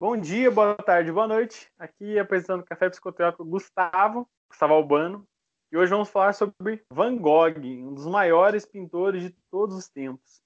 [0.00, 1.70] Bom dia, boa tarde, boa noite.
[1.78, 5.24] Aqui apresentando o Café Psicoteórico Gustavo, Gustavo Albano.
[5.70, 10.42] E hoje vamos falar sobre Van Gogh, um dos maiores pintores de todos os tempos.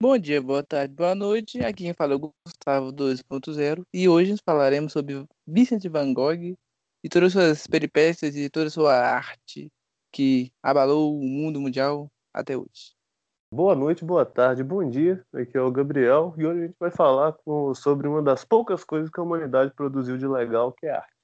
[0.00, 1.64] Bom dia, boa tarde, boa noite.
[1.64, 6.54] Aqui quem fala é o Gustavo 2.0 e hoje falaremos sobre Vincent Van Gogh
[7.02, 9.72] e todas as suas peripécias e toda a sua arte
[10.12, 12.93] que abalou o mundo mundial até hoje.
[13.54, 15.24] Boa noite, boa tarde, bom dia.
[15.32, 18.82] Aqui é o Gabriel e hoje a gente vai falar com, sobre uma das poucas
[18.82, 21.14] coisas que a humanidade produziu de legal, que é a arte.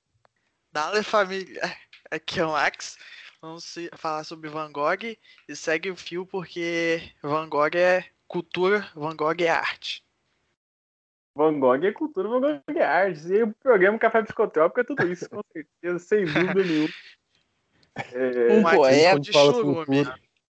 [0.70, 1.60] Dale família,
[2.08, 2.96] aqui é o Max.
[3.42, 5.16] Vamos falar sobre Van Gogh
[5.48, 10.04] e segue o fio porque Van Gogh é cultura, Van Gogh é arte.
[11.34, 13.26] Van Gogh é cultura, Van Gogh é arte.
[13.26, 16.88] E o programa Café Psicotrópico é tudo isso, com certeza, sem dúvida nenhuma.
[18.14, 20.06] É, um poeta de churume.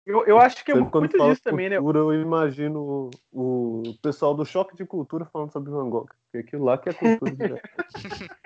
[0.06, 1.78] Eu, eu acho que é Sempre muito disso também, né?
[1.78, 6.10] Eu imagino o, o, pessoal do Choque de Cultura falando sobre Van Gogh.
[6.24, 7.62] Porque aquilo lá que é cultura.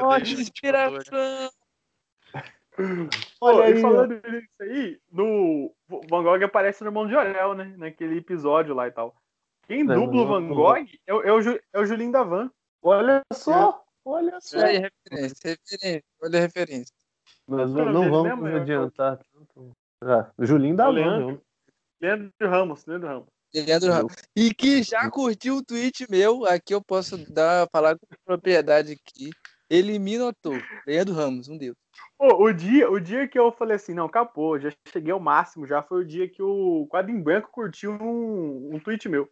[0.00, 1.50] Olha, inspiração!
[3.40, 5.74] Olha aí, falando nisso aí, no
[6.08, 7.74] Van Gogh aparece no irmão de Orel, né?
[7.76, 9.16] Naquele episódio lá e tal.
[9.66, 11.40] Quem não, dubla o Van Gogh é, é, o,
[11.72, 12.50] é o Julinho Davan.
[12.80, 13.84] Olha só!
[14.04, 14.58] Olha só!
[14.58, 16.94] Olha a referência, referência, olha a referência.
[17.48, 19.76] Mas não, não vamos mesmo, adiantar tanto.
[20.02, 21.42] Ah, Julinho da Leandro,
[22.00, 23.28] Leandro Ramos, Leandro Ramos.
[23.54, 24.14] Leandro Ramos.
[24.36, 29.30] E que já curtiu o tweet meu, aqui eu posso dar, falar com propriedade aqui.
[29.70, 30.62] Elimina o ator.
[30.86, 31.76] Leandro Ramos, um deus.
[32.16, 35.66] Pô, o dia, o dia que eu falei assim, não, acabou, já cheguei ao máximo,
[35.66, 39.28] já foi o dia que o Quadro em Branco curtiu um, um tweet meu.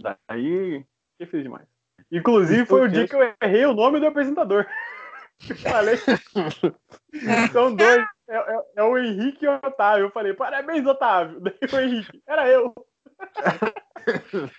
[0.00, 0.84] Daí,
[1.18, 1.66] que fez demais.
[2.10, 4.66] Inclusive, foi o dia que eu errei o nome do apresentador.
[5.62, 5.96] Falei.
[7.52, 8.04] São dois.
[8.28, 10.06] É, é, é, o Henrique e o Otávio.
[10.06, 11.40] Eu falei, parabéns, Otávio.
[11.44, 12.22] Daí o Henrique.
[12.26, 12.74] Era eu.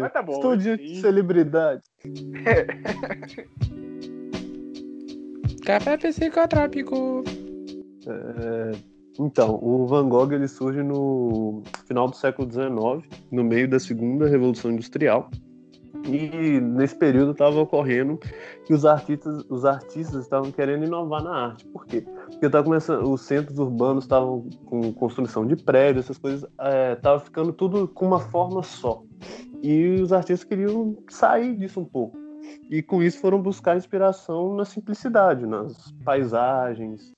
[0.00, 0.32] Mas tá bom.
[0.32, 1.82] Estou de celebridade.
[5.64, 7.22] Café psicotrópico.
[8.06, 8.72] É,
[9.18, 14.26] então, o Van Gogh ele surge no final do século XIX, no meio da segunda
[14.26, 15.30] revolução industrial.
[16.04, 18.18] E nesse período estava ocorrendo
[18.64, 21.66] que os artistas, os artistas estavam querendo inovar na arte.
[21.66, 22.00] Por quê?
[22.00, 26.48] Porque tava começando, os centros urbanos estavam com construção de prédios, essas coisas,
[26.96, 29.02] estava é, ficando tudo com uma forma só.
[29.62, 32.16] E os artistas queriam sair disso um pouco.
[32.70, 37.12] E com isso foram buscar inspiração na simplicidade, nas paisagens,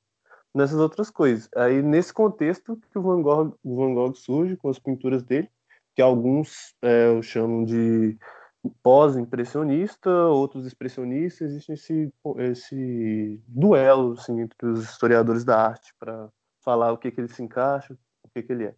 [0.54, 1.48] nessas outras coisas.
[1.54, 5.48] Aí nesse contexto que o Van Gogh, o Van Gogh surge com as pinturas dele,
[5.94, 8.16] que alguns é, chamam de
[8.82, 16.28] pós-impressionista, outros expressionistas, existe esse, esse duelo assim, entre os historiadores da arte para
[16.62, 18.74] falar o que, que ele se encaixa, o que, que ele é.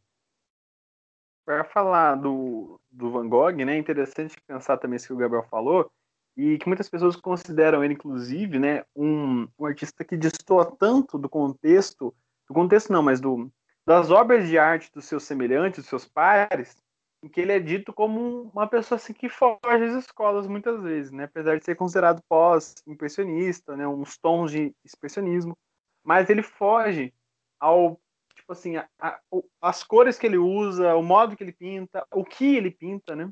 [1.44, 5.44] Para falar do, do Van Gogh, né, é interessante pensar também isso que o Gabriel
[5.50, 5.90] falou,
[6.36, 11.28] e que muitas pessoas consideram ele, inclusive, né, um, um artista que destoa tanto do
[11.28, 12.14] contexto,
[12.48, 13.50] do contexto não, mas do,
[13.84, 16.76] das obras de arte dos seus semelhantes, dos seus pares,
[17.22, 21.12] em que ele é dito como uma pessoa assim que foge às escolas muitas vezes,
[21.12, 21.24] né?
[21.24, 23.86] Apesar de ser considerado pós-impressionista, né?
[23.86, 25.56] Uns tons de expressionismo,
[26.04, 27.14] mas ele foge
[27.60, 28.00] ao
[28.34, 29.20] tipo assim, a, a,
[29.60, 33.30] as cores que ele usa, o modo que ele pinta, o que ele pinta, né?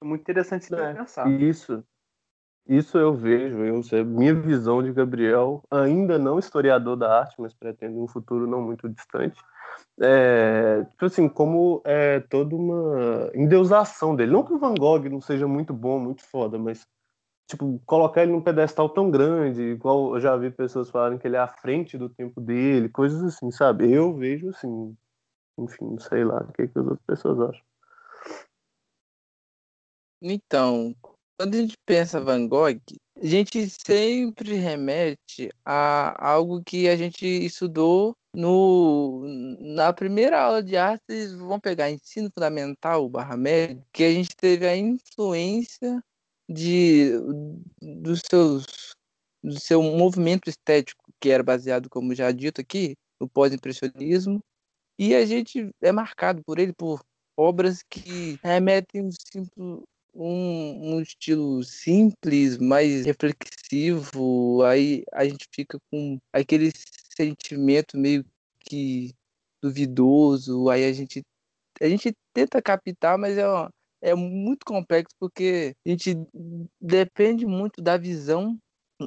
[0.00, 1.28] É muito interessante se é, pensar.
[1.30, 1.84] Isso,
[2.66, 8.02] isso eu vejo, eu minha visão de Gabriel, ainda não historiador da arte, mas pretendo
[8.02, 9.40] um futuro não muito distante
[10.00, 14.32] é, tipo assim, como é toda uma endeusação dele.
[14.32, 16.86] Não que o Van Gogh não seja muito bom, muito foda, mas
[17.48, 21.36] tipo, colocar ele num pedestal tão grande, igual eu já vi pessoas falarem que ele
[21.36, 23.90] é à frente do tempo dele, coisas assim, sabe?
[23.90, 24.96] Eu vejo assim,
[25.58, 27.64] enfim, sei lá o que, que as outras pessoas acham.
[30.22, 30.94] Então,
[31.36, 32.80] quando a gente pensa Van Gogh,
[33.16, 39.22] a gente sempre remete a algo que a gente estudou no,
[39.60, 44.66] na primeira aula de artes, vão pegar ensino fundamental barra médio, que a gente teve
[44.66, 46.02] a influência
[46.48, 47.12] de,
[47.80, 48.94] dos seus,
[49.42, 54.40] do seu movimento estético, que era baseado, como já dito aqui, no pós-impressionismo,
[54.98, 57.00] e a gente é marcado por ele, por
[57.36, 59.50] obras que remetem um, simples,
[60.14, 66.70] um, um estilo simples, mais reflexivo, aí a gente fica com aquele
[67.16, 68.24] sentimento meio
[68.60, 69.12] que
[69.62, 71.22] duvidoso, aí a gente
[71.80, 73.44] a gente tenta captar, mas é,
[74.02, 76.16] é muito complexo porque a gente
[76.80, 78.56] depende muito da visão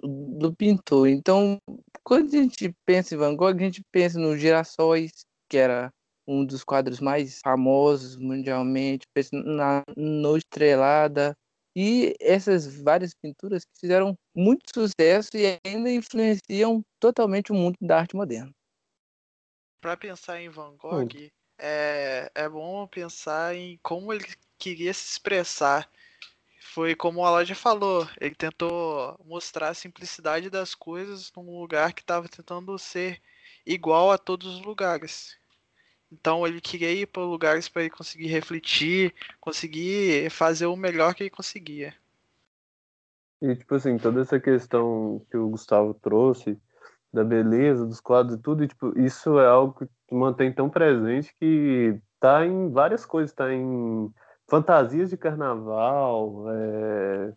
[0.04, 1.08] do pintor.
[1.08, 1.60] Então,
[2.04, 5.92] quando a gente pensa em Van Gogh, a gente pensa no Girassóis, que era
[6.28, 11.34] um dos quadros mais famosos mundialmente, na No Estrelada,
[11.76, 18.00] e essas várias pinturas que fizeram muito sucesso e ainda influenciam totalmente o mundo da
[18.00, 18.52] arte moderna.
[19.80, 21.30] Para pensar em Van Gogh, hum.
[21.60, 24.26] é, é bom pensar em como ele
[24.58, 25.88] queria se expressar.
[26.60, 32.02] Foi como a loja falou, ele tentou mostrar a simplicidade das coisas num lugar que
[32.02, 33.22] estava tentando ser
[33.66, 35.38] igual a todos os lugares.
[36.12, 41.24] Então ele queria ir para lugares para ele conseguir refletir, conseguir fazer o melhor que
[41.24, 41.94] ele conseguia.
[43.42, 46.58] E tipo assim, toda essa questão que o Gustavo trouxe
[47.14, 49.74] da beleza dos quadros e tudo, e, tipo, isso é algo
[50.08, 54.12] que mantém tão presente que tá em várias coisas, tá em
[54.48, 57.34] fantasias de carnaval, é,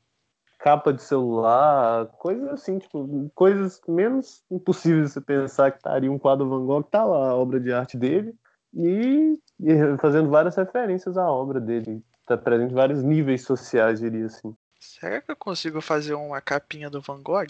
[0.59, 6.19] capa de celular, coisas assim, tipo, coisas menos impossíveis de você pensar que estaria um
[6.19, 8.35] quadro Van Gogh, tá lá a obra de arte dele,
[8.75, 12.03] e, e fazendo várias referências à obra dele.
[12.21, 14.55] Está presente em vários níveis sociais, diria assim.
[14.79, 17.47] Será que eu consigo fazer uma capinha do Van Gogh?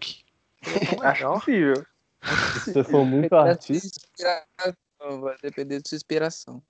[1.02, 1.86] Acho possível.
[2.64, 4.00] Se você for muito artista.
[4.98, 6.62] Vai depender da sua inspiração.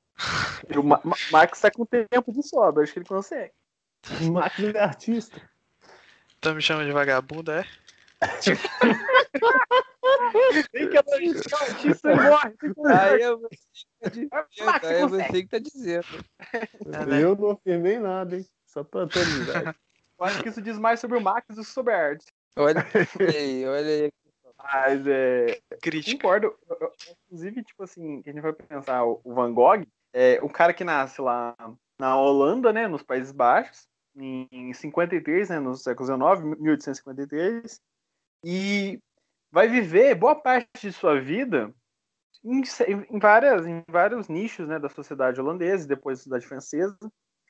[0.76, 1.00] O Ma
[1.32, 3.53] Max tá com tempo de sobra, acho que ele consegue.
[4.20, 5.41] O Max é artista.
[6.41, 7.67] Tá me chamando de vagabundo, é?
[10.72, 12.55] Tem que elogiar o artista e morre.
[12.87, 13.40] Aí eu
[14.82, 16.06] é você que tá dizendo.
[16.87, 17.22] Né?
[17.22, 18.46] Eu não afirmei nada, hein?
[18.67, 19.75] Só pra atualizar.
[20.19, 22.26] Eu acho que isso diz mais sobre o Max do que sobre a arte.
[22.56, 22.84] Olha
[23.20, 24.12] aí, olha aí.
[24.62, 25.58] Mas é.
[25.81, 26.17] Crítica.
[26.17, 26.55] Concordo.
[27.26, 31.20] Inclusive, tipo assim, a gente vai pensar, o Van Gogh é o cara que nasce
[31.22, 31.55] lá
[31.99, 32.87] na Holanda, né?
[32.87, 35.58] Nos Países Baixos, em 53, né?
[35.58, 37.81] No século XIX, 1853.
[38.44, 38.98] E
[39.50, 41.75] vai viver boa parte de sua vida
[42.44, 42.62] em,
[43.10, 46.98] em, várias, em vários nichos né, da sociedade holandesa e depois da sociedade francesa.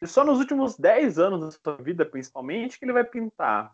[0.02, 3.72] E só nos últimos 10 anos da sua vida, principalmente, que ele vai pintar.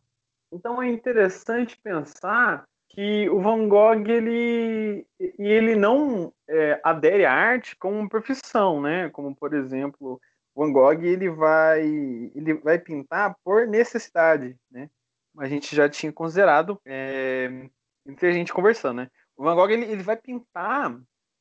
[0.53, 7.77] Então é interessante pensar que o Van Gogh ele, ele não é, adere à arte
[7.77, 9.11] como profissão, né?
[9.11, 10.21] Como por exemplo,
[10.55, 14.89] Van Gogh ele vai ele vai pintar por necessidade, né?
[15.39, 17.69] A gente já tinha considerado é,
[18.07, 19.11] entre a gente conversando, né?
[19.37, 20.97] O Van Gogh ele, ele vai pintar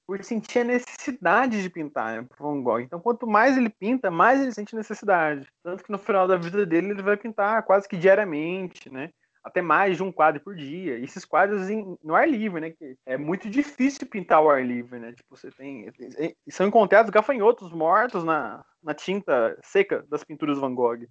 [0.07, 2.79] por sentir a necessidade de pintar, né, Van Gogh.
[2.79, 5.47] Então, quanto mais ele pinta, mais ele sente necessidade.
[5.63, 9.09] Tanto que no final da vida dele ele vai pintar quase que diariamente, né?
[9.43, 10.97] Até mais de um quadro por dia.
[10.97, 12.71] E esses quadros em, no ar livre, né?
[12.71, 15.11] Que é muito difícil pintar o ar livre, né?
[15.13, 15.91] Tipo, você tem.
[16.49, 21.07] São encontrados gafanhotos mortos na, na tinta seca das pinturas Van Gogh.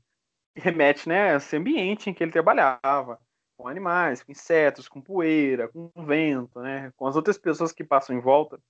[0.57, 3.21] Remete, né, a esse ambiente em que ele trabalhava
[3.57, 8.17] com animais, com insetos, com poeira, com vento, né, com as outras pessoas que passam
[8.17, 8.61] em volta.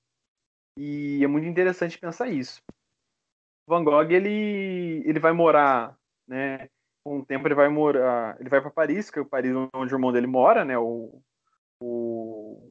[0.76, 2.62] E é muito interessante pensar isso.
[3.66, 5.96] Van Gogh ele ele vai morar,
[6.26, 6.68] né?
[7.02, 9.94] Com o tempo ele vai morar, ele vai para Paris, que é o Paris onde
[9.94, 10.76] o irmão dele mora, né?
[10.76, 11.22] O
[11.80, 12.70] o,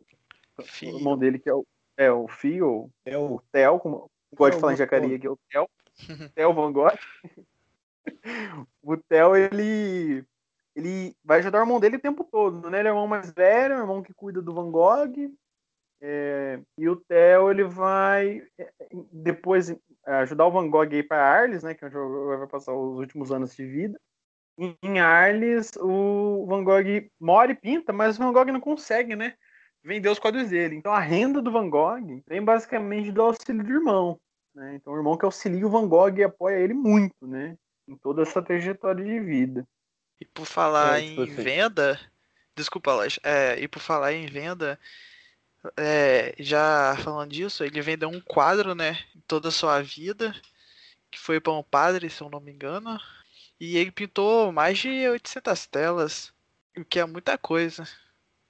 [0.59, 1.65] o irmão dele que é o
[1.95, 5.69] é o Fio, é o Theo, como pode falar em Jacaria que é o Theo,
[6.35, 6.97] Theo Van Gogh.
[8.81, 10.25] o Theo ele
[10.75, 12.79] ele vai ajudar o irmão dele o tempo todo, né?
[12.79, 15.31] Ele é o irmão mais velho, o irmão que cuida do Van Gogh.
[16.01, 18.73] É, e o Theo ele vai é,
[19.11, 19.77] depois é,
[20.15, 21.73] ajudar o Van Gogh aí para Arles, né?
[21.73, 23.99] Que é onde vai passar os últimos anos de vida.
[24.57, 29.35] Em Arles, o Van Gogh mora e pinta, mas o Van Gogh não consegue, né?
[29.83, 30.75] Vender os quadros dele.
[30.75, 34.19] Então a renda do Van Gogh vem basicamente do auxílio do irmão.
[34.55, 34.75] Né?
[34.75, 37.57] Então o irmão que auxilia o Van Gogh e apoia ele muito, né?
[37.87, 39.67] Em toda essa trajetória de vida.
[40.19, 41.43] E por falar é, tipo em assim.
[41.43, 41.99] venda,
[42.55, 44.79] desculpa, Lash, é, e por falar em venda,
[45.77, 48.97] é, já falando disso, ele vendeu um quadro, né,
[49.27, 50.33] toda a sua vida,
[51.11, 52.99] que foi para um padre, se eu não me engano,
[53.59, 56.33] e ele pintou mais de 800 telas,
[56.77, 57.87] o que é muita coisa.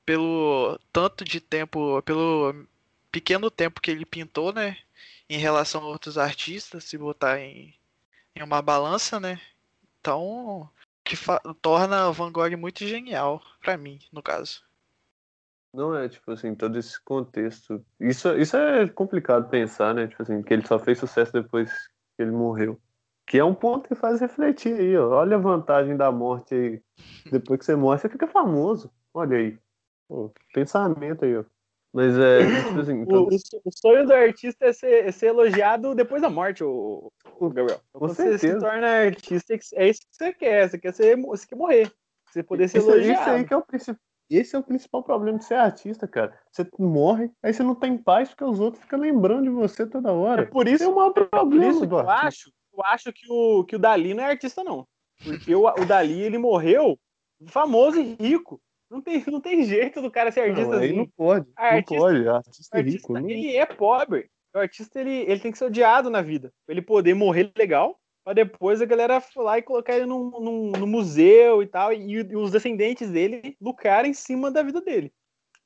[0.06, 2.68] Pelo tanto de tempo, pelo
[3.12, 4.78] pequeno tempo que ele pintou, né,
[5.30, 7.74] em relação a outros artistas, se botar em,
[8.36, 9.40] em uma balança, né,
[10.00, 10.70] então
[11.04, 11.18] que
[11.62, 14.64] torna Van Gogh muito genial, para mim, no caso.
[15.74, 17.84] Não é, tipo assim, todo esse contexto.
[18.00, 20.08] Isso, isso é complicado pensar, né?
[20.08, 21.72] Tipo assim, que ele só fez sucesso depois
[22.16, 22.80] que ele morreu.
[23.26, 25.10] Que é um ponto que faz refletir aí, ó.
[25.10, 26.82] Olha a vantagem da morte aí.
[27.32, 28.94] Depois que você morre, você fica famoso.
[29.14, 29.58] Olha aí.
[30.08, 31.44] Pô, pensamento aí, ó.
[31.94, 32.40] Mas é.
[32.68, 33.30] Tipo assim, todo...
[33.32, 37.50] o, o, sonho do artista é ser, é ser elogiado depois da morte, o, o
[37.50, 37.80] Gabriel.
[37.94, 38.56] Com você certeza.
[38.56, 40.70] se torna artista, é isso que você quer.
[40.70, 41.92] Você quer, ser, você quer morrer.
[42.30, 43.22] Você poder ser elogiado.
[43.22, 44.02] Isso aí que é o principal.
[44.30, 46.36] Esse é o principal problema de ser artista, cara.
[46.52, 50.12] Você morre, aí você não tem paz porque os outros ficam lembrando de você toda
[50.12, 50.44] hora.
[50.44, 53.32] É por isso, é um problema, é por isso que eu acho, eu acho que
[53.32, 54.88] o, que o Dali não é artista, não.
[55.24, 56.98] Porque o, o Dali, ele morreu
[57.48, 58.60] famoso e rico.
[58.94, 60.94] Não tem, não tem jeito do cara ser artista não, assim.
[60.94, 62.28] Não pode, artista, não pode.
[62.28, 63.14] Artista, artista rico.
[63.14, 63.28] Não...
[63.28, 64.30] Ele é pobre.
[64.54, 66.54] O artista, ele, ele tem que ser odiado na vida.
[66.64, 70.72] Pra ele poder morrer legal, pra depois a galera lá e colocar ele num, num,
[70.74, 75.12] num museu e tal, e, e, os descendentes dele lucrarem em cima da vida dele.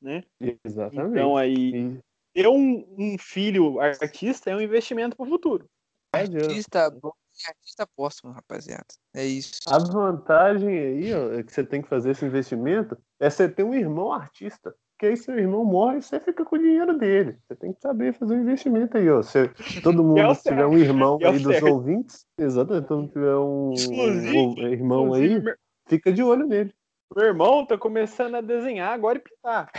[0.01, 0.23] Né?
[0.63, 1.11] Exatamente.
[1.11, 1.99] Então aí,
[2.33, 5.65] ter um, um filho artista é um investimento pro futuro.
[6.13, 7.11] Artista bom
[7.47, 8.85] artista póstumo, rapaziada.
[9.13, 9.59] É isso.
[9.67, 13.63] A vantagem aí, ó, é que você tem que fazer esse investimento é você ter
[13.63, 14.73] um irmão artista.
[14.97, 17.37] Porque aí seu irmão morre e você fica com o dinheiro dele.
[17.47, 19.21] Você tem que saber fazer um investimento aí, ó.
[19.21, 19.47] Se
[19.83, 21.67] todo mundo é tiver um irmão é aí dos certo.
[21.67, 25.39] ouvintes, exatamente, todo mundo tiver um, um irmão aí,
[25.87, 26.73] fica de olho nele.
[27.15, 29.71] Meu irmão tá começando a desenhar agora e pintar.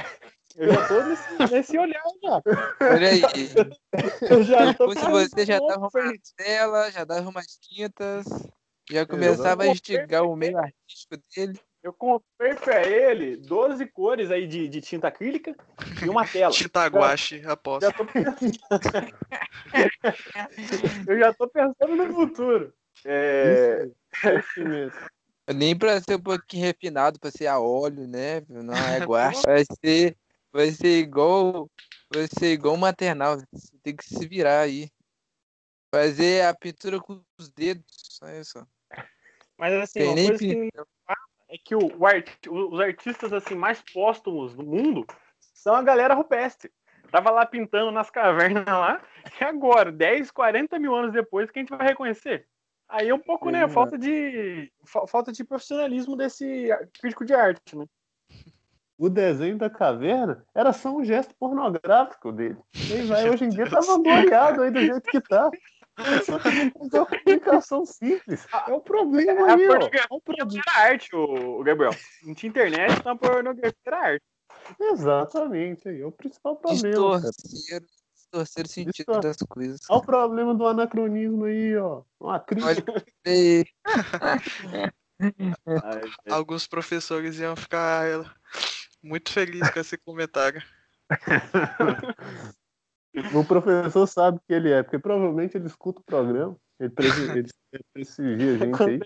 [0.59, 2.43] Eu já tô nesse, nesse olhar já.
[2.81, 3.23] Olha aí.
[4.29, 8.27] Eu já tô Se você já dava uma tela, já dava umas tintas,
[8.91, 11.61] já começava a instigar o meio artístico dele.
[11.81, 15.55] Eu comprei pra ele 12 cores aí de, de tinta acrílica
[16.05, 16.53] e uma tela.
[16.53, 17.87] Tinta guache, aposto.
[17.87, 18.53] Já tô pensando...
[21.07, 22.75] Eu já tô pensando no futuro.
[23.05, 23.88] É...
[24.25, 24.99] Isso mesmo.
[25.55, 28.43] Nem pra ser um pouquinho refinado, pra ser a óleo, né?
[28.49, 29.43] Não é guache.
[29.47, 30.17] Vai ser
[30.52, 31.69] Vai ser igual.
[32.12, 33.38] Vai ser igual maternal.
[33.52, 34.90] Você tem que se virar aí.
[35.95, 37.85] Fazer a pintura com os dedos.
[37.88, 38.67] Só isso.
[39.57, 40.71] Mas assim, tem uma coisa que
[41.49, 45.07] é que o, o art, os artistas assim mais póstumos do mundo
[45.40, 46.71] são a galera rupestre.
[47.11, 49.02] Tava lá pintando nas cavernas lá,
[49.40, 52.47] e agora, 10, 40 mil anos depois, que a gente vai reconhecer?
[52.87, 54.73] Aí é um pouco, né, falta de
[55.09, 56.69] falta de profissionalismo desse
[57.00, 57.87] crítico de arte, né?
[58.99, 62.59] O desenho da caverna era só um gesto pornográfico dele.
[62.75, 65.49] E vai, hoje em dia tá vangloriado aí do jeito que tá.
[66.25, 68.47] Só que não uma comunicação simples.
[68.67, 69.75] É o problema é aí, ó.
[69.75, 70.62] É um problema.
[70.67, 71.93] Era arte, o Gabriel.
[72.25, 74.25] Não tinha internet, então a pornografia era arte.
[74.81, 77.21] Exatamente, aí é o principal problema.
[77.21, 77.83] Distorcer,
[78.14, 79.21] distorcer o sentido Distor...
[79.21, 79.81] das coisas.
[79.88, 82.02] Olha o problema do anacronismo aí, ó.
[82.21, 83.05] Uma crítica.
[86.31, 88.07] Alguns professores iam ficar
[89.02, 90.62] muito feliz com esse comentário.
[93.35, 96.57] o professor sabe que ele é, porque provavelmente ele escuta o programa.
[96.78, 99.00] Ele, ele, ele prestigia a gente aí.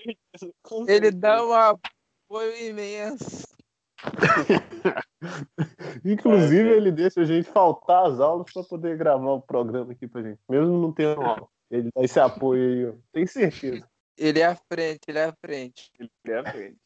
[0.89, 3.43] Ele dá um apoio imenso.
[6.05, 10.09] Inclusive, é, ele deixa a gente faltar as aulas para poder gravar o programa aqui
[10.09, 10.41] pra gente.
[10.49, 11.49] Mesmo não tendo aula.
[11.71, 12.95] Ele dá esse apoio aí, ó.
[13.13, 13.89] Tenho certeza.
[14.19, 15.91] Ele é à frente, ele é à frente.
[15.99, 16.79] Ele é à frente.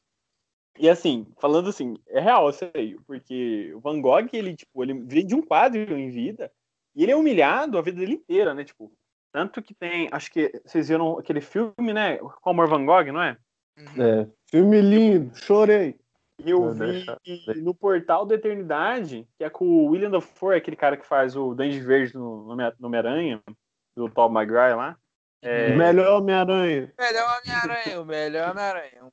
[0.79, 4.95] E assim, falando assim, é real isso aí, porque o Van Gogh, ele, tipo, ele
[4.95, 6.51] veio de um quadro em vida
[6.95, 8.65] e ele é humilhado a vida dele inteira, né?
[8.65, 8.93] Tipo,
[9.33, 12.17] tanto que tem, acho que vocês viram aquele filme, né?
[12.19, 13.37] Com Amor Van Gogh, não é?
[13.79, 14.03] Uhum.
[14.03, 15.99] É, filme lindo, chorei.
[16.45, 17.07] E eu vi
[17.63, 21.55] no Portal da Eternidade, que é com o William Dafoe, aquele cara que faz o
[21.55, 23.43] Dandy Verde no, no Homem-Aranha,
[23.97, 24.97] do Paul Maguire lá.
[25.43, 25.75] É...
[25.75, 26.93] Melhor Homem-Aranha.
[26.99, 29.13] Melhor Homem-Aranha, o melhor Homem-Aranha.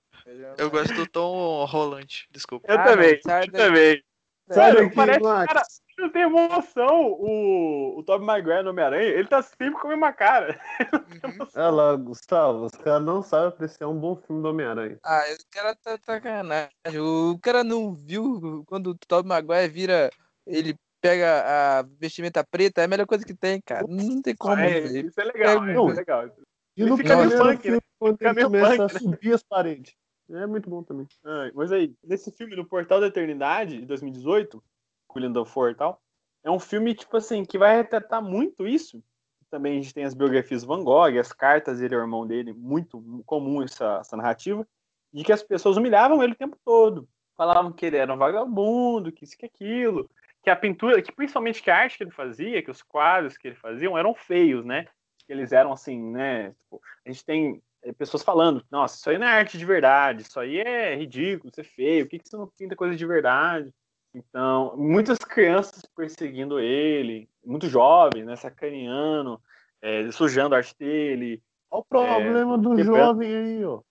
[0.58, 2.72] Eu gosto do Tom Rolante, desculpa.
[2.72, 4.03] Eu Ah, também, não, eu também.
[4.51, 5.53] Sério, parece Max.
[5.53, 5.63] cara,
[5.98, 7.12] não tem emoção.
[7.13, 10.60] O, o Tobey Maguire no Homem-Aranha, ele tá sempre com a mesma cara.
[11.24, 11.48] Uhum.
[11.56, 14.98] Olha lá, Gustavo, os caras não sabem apreciar um bom filme do Homem-Aranha.
[15.03, 16.72] Ah, o cara tá sacanagem.
[17.00, 20.10] O cara não viu quando o Tobey Maguire vira.
[20.46, 21.44] Ele pega
[21.80, 23.86] a vestimenta preta, é a melhor coisa que tem, cara.
[23.88, 24.60] Não tem como.
[24.60, 26.30] É, isso é legal, É, isso é legal.
[26.75, 27.62] E no fica meio primeiro punk, né?
[27.62, 29.00] filme, quando Fica ele começa punk, a né?
[29.00, 29.94] subir as paredes.
[30.30, 31.08] É muito bom também.
[31.53, 34.63] Mas aí, nesse filme, no Portal da Eternidade, de 2018,
[35.08, 36.01] com o William Dafoe e tal,
[36.44, 39.03] é um filme, tipo assim, que vai retratar muito isso.
[39.50, 42.53] Também a gente tem as biografias do Van Gogh, as cartas dele ao irmão dele,
[42.53, 44.68] muito comum essa, essa narrativa,
[45.13, 47.08] de que as pessoas humilhavam ele o tempo todo.
[47.38, 50.10] Falavam que ele era um vagabundo, que isso que aquilo,
[50.44, 53.48] que a pintura, que principalmente que a arte que ele fazia, que os quadros que
[53.48, 54.86] ele fazia eram feios, né?
[55.25, 56.51] Que eles eram assim, né?
[56.51, 60.39] Tipo, a gente tem pessoas falando, nossa, isso aí não é arte de verdade, isso
[60.39, 63.69] aí é ridículo, isso é feio, por que, que você não pinta coisa de verdade?
[64.15, 69.41] Então, muitas crianças perseguindo ele, muito jovens, né, sacaneando,
[69.81, 71.41] é, sujando a arte dele.
[71.71, 73.81] Olha o problema do quebrando- jovem aí, ó.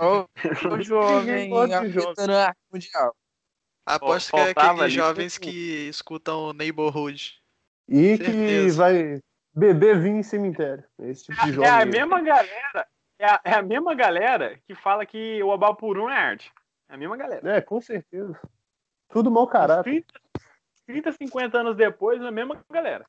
[0.00, 0.26] Ô, ô
[0.82, 3.14] jovem, afetando a arte mundial.
[3.86, 7.34] Aposto que é aqueles jovens que escutam Neighborhood.
[7.88, 8.76] E que Certeza.
[8.76, 9.20] vai
[9.54, 10.84] beber vinho em cemitério.
[10.98, 11.70] Esse tipo de É jovem.
[11.70, 11.86] a aí.
[11.86, 12.86] mesma galera,
[13.18, 16.52] é a, é a mesma galera que fala que o Abapurum é arte.
[16.88, 17.56] É a mesma galera.
[17.56, 18.38] É, com certeza.
[19.08, 20.04] Tudo mau caráter.
[20.86, 23.06] 30, 30, 50 anos depois, é a mesma galera.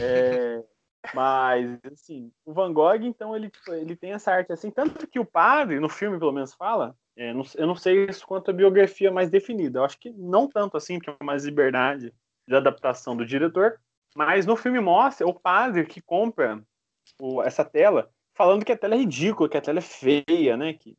[0.00, 0.62] É,
[1.14, 5.24] Mas, assim, o Van Gogh, então, ele, ele tem essa arte assim, tanto que o
[5.24, 9.10] padre, no filme pelo menos, fala, é, não, eu não sei isso quanto a biografia
[9.10, 12.12] mais definida, eu acho que não tanto assim, porque é mais liberdade
[12.46, 13.80] de adaptação do diretor,
[14.14, 16.62] mas no filme mostra o padre que compra
[17.20, 20.72] o, essa tela, falando que a tela é ridícula, que a tela é feia, né,
[20.72, 20.96] que,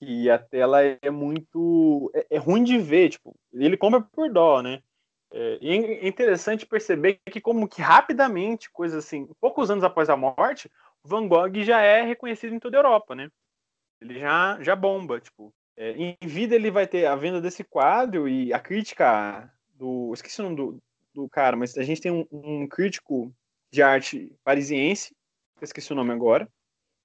[0.00, 4.62] que a tela é muito, é, é ruim de ver, tipo, ele compra por dó,
[4.62, 4.82] né,
[5.30, 10.70] é, é interessante perceber que, como que rapidamente, coisas assim, poucos anos após a morte,
[11.02, 13.28] Van Gogh já é reconhecido em toda a Europa, né?
[14.00, 15.52] Ele já, já bomba, tipo.
[15.76, 20.12] É, em vida ele vai ter a venda desse quadro e a crítica do.
[20.14, 23.34] Esqueci o nome do, do cara, mas a gente tem um, um crítico
[23.72, 25.16] de arte parisiense,
[25.60, 26.48] esqueci o nome agora,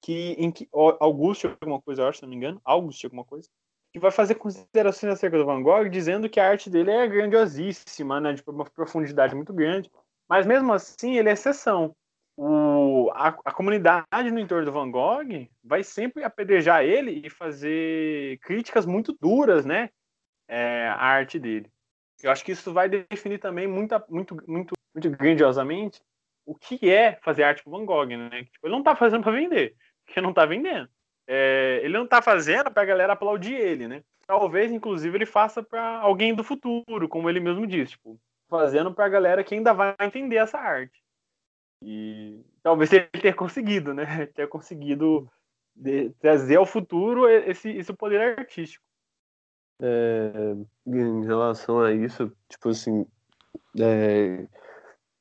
[0.02, 3.48] que em que Augusto alguma coisa, acho, se não me engano, Augusto alguma coisa,
[3.92, 8.20] que vai fazer considerações acerca do Van Gogh, dizendo que a arte dele é grandiosíssima,
[8.20, 9.92] né, de uma profundidade muito grande,
[10.28, 11.96] mas mesmo assim ele é exceção.
[12.38, 18.38] O, a, a, comunidade no entorno do Van Gogh vai sempre apedrejar ele e fazer
[18.40, 19.90] críticas muito duras, né,
[20.48, 21.70] é, à arte dele.
[22.22, 26.02] Eu acho que isso vai definir também muito, muito, muito, muito grandiosamente
[26.50, 28.44] o que é fazer arte com Van Gogh, né?
[28.46, 29.76] Tipo, ele não está fazendo para vender,
[30.06, 30.90] porque não está vendendo
[31.32, 34.04] é, ele não tá fazendo pra galera aplaudir ele, né?
[34.26, 39.08] Talvez, inclusive, ele faça para alguém do futuro, como ele mesmo disse, tipo, fazendo pra
[39.08, 41.04] galera que ainda vai entender essa arte.
[41.84, 44.04] E talvez ele tenha conseguido, né?
[44.34, 45.32] Ter conseguido
[45.76, 48.84] de, trazer ao futuro esse, esse poder artístico.
[49.80, 50.56] É,
[50.88, 53.06] em relação a isso, tipo assim,
[53.80, 54.48] é,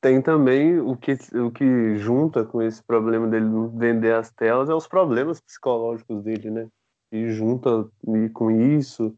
[0.00, 4.75] tem também o que, o que junta com esse problema dele vender as telas é
[4.75, 6.69] os problemas psicológicos dele, né?
[7.11, 9.17] E junta e com isso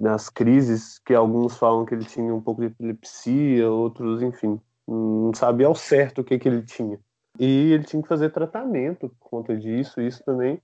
[0.00, 5.32] nas crises que alguns falam que ele tinha um pouco de epilepsia, outros, enfim, não
[5.34, 6.98] sabia ao certo o que, que ele tinha.
[7.38, 10.00] E ele tinha que fazer tratamento por conta disso.
[10.00, 10.60] Isso também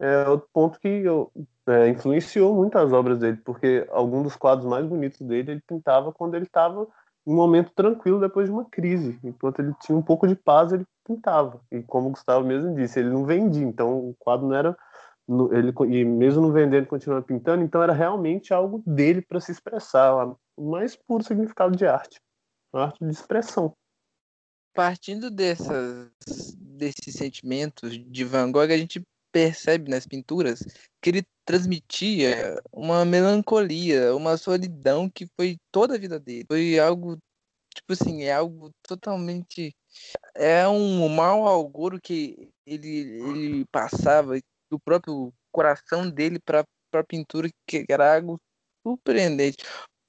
[0.00, 1.30] é outro ponto que eu,
[1.66, 6.12] é, influenciou muito as obras dele, porque alguns dos quadros mais bonitos dele ele pintava
[6.12, 6.88] quando ele estava
[7.26, 9.18] um momento tranquilo depois de uma crise.
[9.22, 11.60] Enquanto ele tinha um pouco de paz, ele pintava.
[11.70, 14.76] E como o Gustavo mesmo disse, ele não vendia, então o quadro não era.
[15.52, 20.36] Ele, e mesmo não vendendo, continuava pintando, então era realmente algo dele para se expressar,
[20.56, 22.20] o mais puro significado de arte
[22.80, 23.74] arte de expressão.
[24.74, 26.10] Partindo dessas,
[26.56, 30.60] desses sentimentos de Van Gogh, a gente percebe nas pinturas
[31.00, 36.44] que ele transmitia uma melancolia, uma solidão que foi toda a vida dele.
[36.46, 37.16] Foi algo,
[37.74, 39.74] tipo assim, é algo totalmente.
[40.34, 44.38] É um mau auguro que ele, ele passava
[44.70, 46.64] do próprio coração dele para
[46.94, 48.40] a pintura, que era algo
[48.86, 49.64] surpreendente.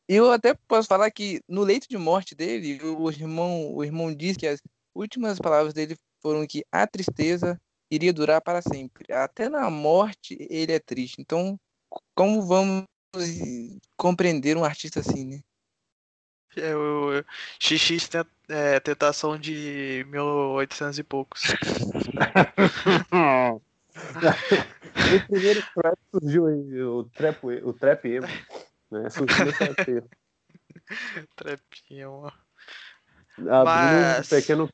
[0.08, 4.38] Eu até posso falar que no leito de morte dele, o irmão, o irmão disse
[4.38, 4.60] que as
[4.94, 7.60] últimas palavras dele foram que a tristeza
[7.94, 9.14] iria durar para sempre.
[9.14, 11.22] Até na morte ele é triste.
[11.22, 11.60] Então,
[12.16, 12.86] como vamos
[13.96, 15.42] compreender um artista assim, né?
[16.56, 17.24] É o
[17.60, 18.10] XX
[18.48, 21.42] é, tentação de 1800 e poucos.
[25.16, 28.28] o primeiro trap surgiu aí, o trap, o trap emo,
[28.92, 29.10] né?
[29.10, 29.74] Surgiu nessa
[31.36, 32.32] Trap emo.
[33.38, 34.32] Mas...
[34.32, 34.70] um pequeno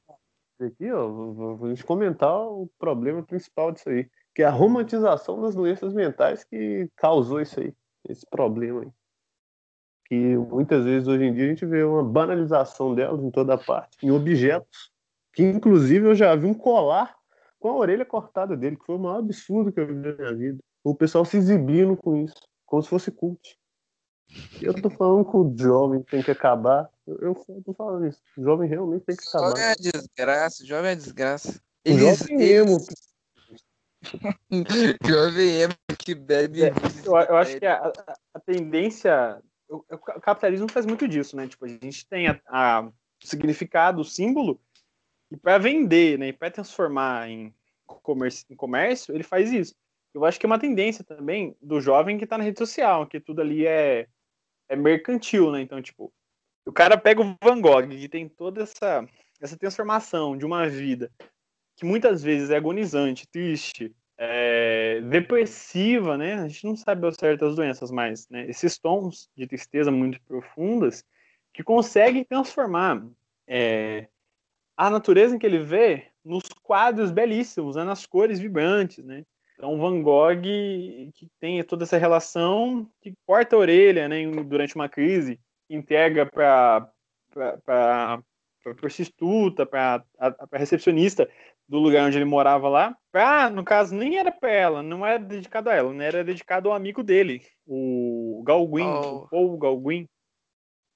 [0.61, 5.93] aqui, ó, vamos comentar o problema principal disso aí, que é a romantização das doenças
[5.93, 7.73] mentais que causou isso aí,
[8.07, 8.91] esse problema aí.
[10.05, 14.05] Que muitas vezes hoje em dia a gente vê uma banalização delas em toda parte,
[14.05, 14.91] em objetos,
[15.33, 17.15] que inclusive eu já vi um colar
[17.59, 20.35] com a orelha cortada dele, que foi o maior absurdo que eu vi na minha
[20.35, 20.59] vida.
[20.83, 23.57] O pessoal se exibindo com isso, como se fosse cult.
[24.61, 26.89] Eu tô falando que o jovem tem que acabar.
[27.21, 28.21] Eu, tô falando isso.
[28.37, 29.49] O jovem realmente tem que acabar.
[29.49, 31.61] Jovem é desgraça, jovem é desgraça.
[31.83, 32.77] Eles, jovem emo.
[35.05, 36.63] jovem emo que bebe.
[36.63, 36.69] É,
[37.05, 37.91] eu, eu, acho que a,
[38.33, 39.41] a, tendência.
[39.67, 41.47] O, o, capitalismo faz muito disso, né?
[41.47, 44.59] Tipo, a gente tem a, a o significado, o símbolo,
[45.29, 46.29] e para vender, né?
[46.29, 47.53] E para transformar em
[47.85, 49.75] comércio, em comércio, ele faz isso.
[50.13, 53.19] Eu acho que é uma tendência também do jovem que está na rede social, que
[53.19, 54.07] tudo ali é
[54.69, 55.61] é mercantil, né?
[55.61, 56.13] Então, tipo,
[56.69, 59.03] o cara pega o Van Gogh, que tem toda essa,
[59.41, 61.11] essa transformação de uma vida
[61.75, 66.35] que muitas vezes é agonizante, triste, é, depressiva, né?
[66.35, 70.21] A gente não sabe ao certo as doenças, mas né, esses tons de tristeza muito
[70.23, 71.03] profundas
[71.53, 73.03] que conseguem transformar
[73.47, 74.07] é,
[74.77, 79.25] a natureza em que ele vê nos quadros belíssimos, né, nas cores vibrantes, né?
[79.55, 80.41] Então, Van Gogh,
[81.15, 86.89] que tem toda essa relação, que corta a orelha né, durante uma crise, entrega para
[87.63, 91.29] pra prostituta, pra, a, pra recepcionista
[91.67, 92.95] do lugar onde ele morava lá.
[93.13, 96.69] Ah, no caso, nem era pra ela, não era dedicado a ela, não era dedicado
[96.69, 99.17] ao amigo dele, o Galguin, oh.
[99.17, 100.07] o Paul Galguin,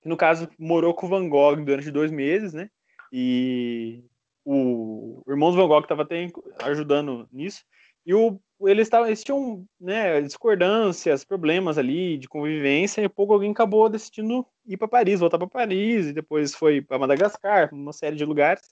[0.02, 2.70] que no caso morou com o Van Gogh durante dois meses, né?
[3.12, 4.04] E
[4.44, 6.28] o, o irmão do Van Gogh estava até
[6.64, 7.64] ajudando nisso.
[8.06, 13.52] E o, eles, tavam, eles tinham né, discordâncias, problemas ali de convivência, e pouco alguém
[13.52, 18.16] acabou decidindo ir para Paris, voltar para Paris, e depois foi para Madagascar, uma série
[18.16, 18.64] de lugares.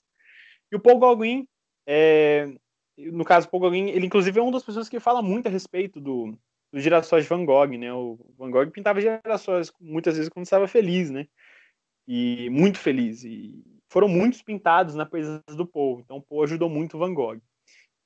[0.70, 1.46] E o Paul Gauguin,
[1.86, 2.48] é,
[2.96, 6.00] no caso, Paul Gauguin, ele inclusive é uma das pessoas que fala muito a respeito
[6.00, 6.36] do,
[6.72, 7.92] dos girassóis de Van Gogh, né?
[7.92, 11.26] O Van Gogh pintava girassóis muitas vezes quando estava feliz, né?
[12.08, 13.22] E muito feliz.
[13.24, 16.00] E foram muitos pintados na poesia do Paul.
[16.00, 17.40] Então o Paul ajudou muito o Van Gogh.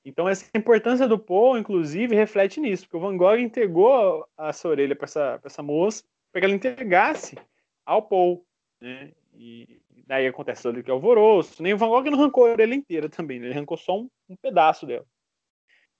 [0.07, 4.71] Então, essa importância do Paul, inclusive, reflete nisso, porque o Van Gogh entregou a sua
[4.71, 7.37] orelha para essa, essa moça para que ela entregasse
[7.85, 8.47] ao Paul.
[8.81, 9.11] Né?
[9.35, 11.61] E daí acontece todo aquele alvoroço.
[11.61, 13.47] Nem o Van Gogh não arrancou a orelha inteira também, né?
[13.47, 15.05] ele arrancou só um, um pedaço dela.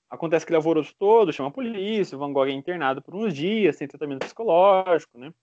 [0.09, 3.75] Acontece aquele alvoroço todo, chama a polícia, o Van Gogh é internado por uns dias,
[3.75, 5.33] tem tratamento psicológico, né?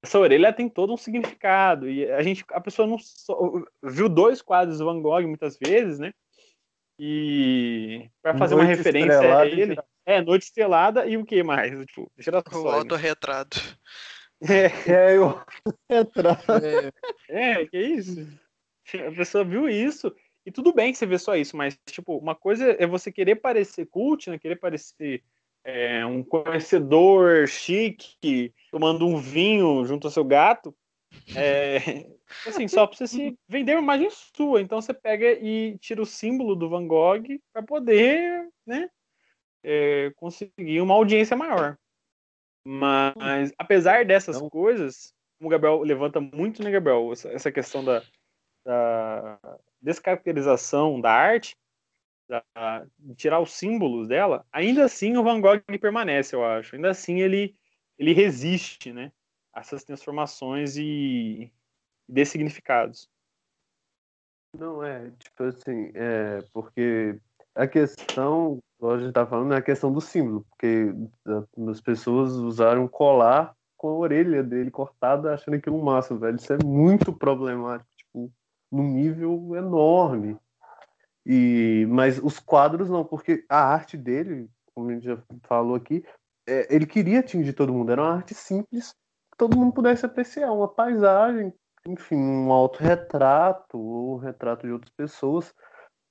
[0.00, 1.90] Essa orelha tem todo um significado.
[1.90, 3.36] E a gente, a pessoa não só,
[3.82, 6.14] viu dois quadros do Van Gogh muitas vezes, né?
[6.98, 9.76] E para fazer noite uma referência a ele.
[10.04, 11.70] É, Noite Estrelada e o que mais?
[11.86, 13.60] Tipo, deixa eu O autorretrato.
[14.40, 15.40] É, é o
[15.88, 16.52] retrato.
[16.52, 16.92] É,
[17.28, 18.26] é, que isso?
[19.06, 20.14] A pessoa viu isso.
[20.46, 23.36] E tudo bem que você vê só isso, mas, tipo, uma coisa é você querer
[23.36, 24.38] parecer cult, né?
[24.38, 25.22] Querer parecer
[25.62, 30.74] é, um conhecedor chique, tomando um vinho junto ao seu gato.
[31.36, 31.78] É,
[32.46, 34.60] assim, só para você se vender uma imagem sua.
[34.60, 38.90] Então você pega e tira o símbolo do Van Gogh para poder, né,
[39.62, 41.78] é, conseguir uma audiência maior.
[42.64, 48.02] Mas apesar dessas então, coisas, o Gabriel levanta muito, né, Gabriel, essa questão da,
[48.64, 49.38] da
[49.80, 51.56] descaracterização da arte,
[52.28, 56.76] da, de tirar os símbolos dela, ainda assim o Van Gogh permanece, eu acho.
[56.76, 57.56] Ainda assim ele,
[57.98, 59.10] ele resiste, né?
[59.60, 61.52] Essas transformações e,
[62.08, 63.08] e significados.
[64.56, 67.20] Não, é, tipo assim, é, porque
[67.54, 70.94] a questão, a gente tá falando, é a questão do símbolo, porque
[71.70, 76.36] as pessoas usaram colar com a orelha dele cortada, achando aquilo massa, velho.
[76.36, 78.32] Isso é muito problemático, tipo,
[78.70, 80.36] num nível enorme.
[81.24, 86.04] E, mas os quadros não, porque a arte dele, como a gente já falou aqui,
[86.46, 87.92] é, ele queria atingir todo mundo.
[87.92, 88.94] Era uma arte simples,
[89.38, 91.54] todo mundo pudesse apreciar uma paisagem,
[91.86, 95.54] enfim, um autorretrato ou um retrato de outras pessoas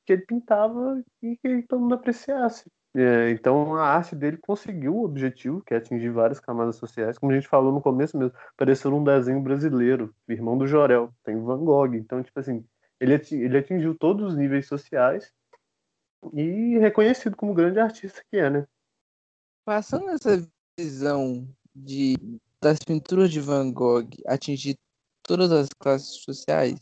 [0.06, 2.72] que ele pintava e que todo mundo apreciasse.
[2.96, 7.32] É, então a arte dele conseguiu o objetivo, que é atingir várias camadas sociais, como
[7.32, 11.63] a gente falou no começo mesmo, pareceu um desenho brasileiro, irmão do Jorel, tem Van
[11.63, 12.66] Gogh, então tipo assim,
[13.00, 15.32] ele, ele atingiu todos os níveis sociais
[16.34, 18.68] e reconhecido como grande artista que é, né?
[19.63, 22.16] Passando essa visão de
[22.62, 24.78] das pinturas de Van Gogh atingir
[25.24, 26.80] todas as classes sociais,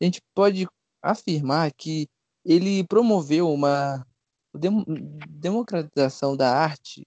[0.00, 0.66] a gente pode
[1.02, 2.08] afirmar que
[2.44, 4.06] ele promoveu uma
[4.54, 4.84] dem
[5.28, 7.06] democratização da arte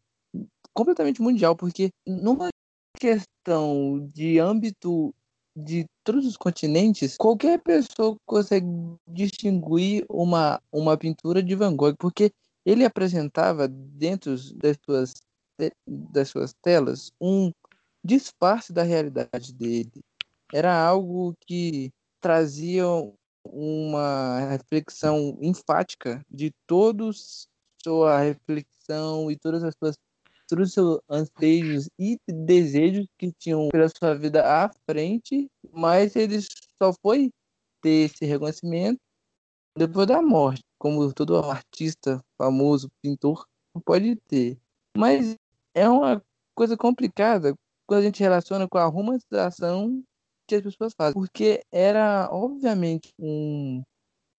[0.74, 2.50] completamente mundial, porque numa
[3.00, 5.14] questão de âmbito
[5.56, 8.68] de todos os continentes, qualquer pessoa consegue
[9.08, 12.32] distinguir uma, uma pintura de Van Gogh, porque
[12.66, 15.14] ele apresentava dentro das suas,
[15.88, 17.52] das suas telas um
[18.04, 20.02] disfarce da realidade dele.
[20.54, 22.86] Era algo que trazia
[23.46, 27.48] uma reflexão enfática de todos
[27.84, 29.96] sua reflexão e todas as suas
[30.48, 36.40] todos os seus anseios e desejos que tinham pela sua vida à frente, mas ele
[36.82, 37.30] só foi
[37.82, 39.00] ter esse reconhecimento
[39.78, 43.46] depois da morte, como todo artista famoso, pintor,
[43.86, 44.58] pode ter.
[44.98, 45.36] Mas
[45.74, 46.24] é uma
[46.56, 47.54] coisa complicada,
[47.88, 50.04] quando a gente relaciona com a romantização
[50.46, 51.14] que as pessoas fazem.
[51.14, 53.82] Porque era, obviamente, um,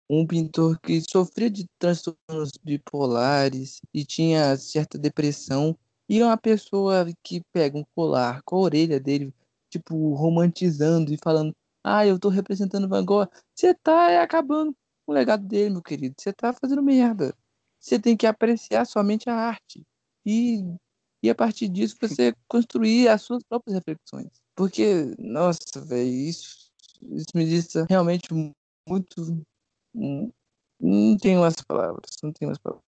[0.08, 5.76] um pintor que sofria de transtornos bipolares e tinha certa depressão.
[6.08, 9.34] E uma pessoa que pega um colar com a orelha dele,
[9.70, 13.28] tipo, romantizando e falando: Ah, eu tô representando Van Gogh.
[13.54, 14.72] Você tá acabando
[15.04, 16.14] com o legado dele, meu querido.
[16.18, 17.34] Você tá fazendo merda.
[17.78, 19.86] Você tem que apreciar somente a arte.
[20.24, 20.64] E
[21.22, 24.30] e a partir disso você construir as suas próprias reflexões.
[24.54, 26.70] Porque, nossa, velho, isso,
[27.02, 28.28] isso me diz realmente
[28.88, 29.44] muito.
[29.94, 32.84] Não tenho as palavras, não tenho as palavras.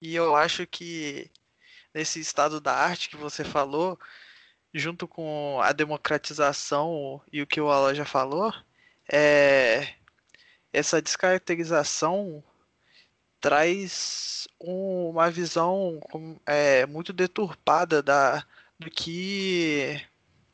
[0.00, 1.30] E eu acho que
[1.94, 3.98] nesse estado da arte que você falou,
[4.72, 8.52] junto com a democratização e o que o Alan já falou,
[9.12, 9.94] é,
[10.72, 12.42] essa descaracterização
[13.42, 16.00] traz um, uma visão
[16.46, 18.46] é, muito deturpada da,
[18.78, 20.00] do que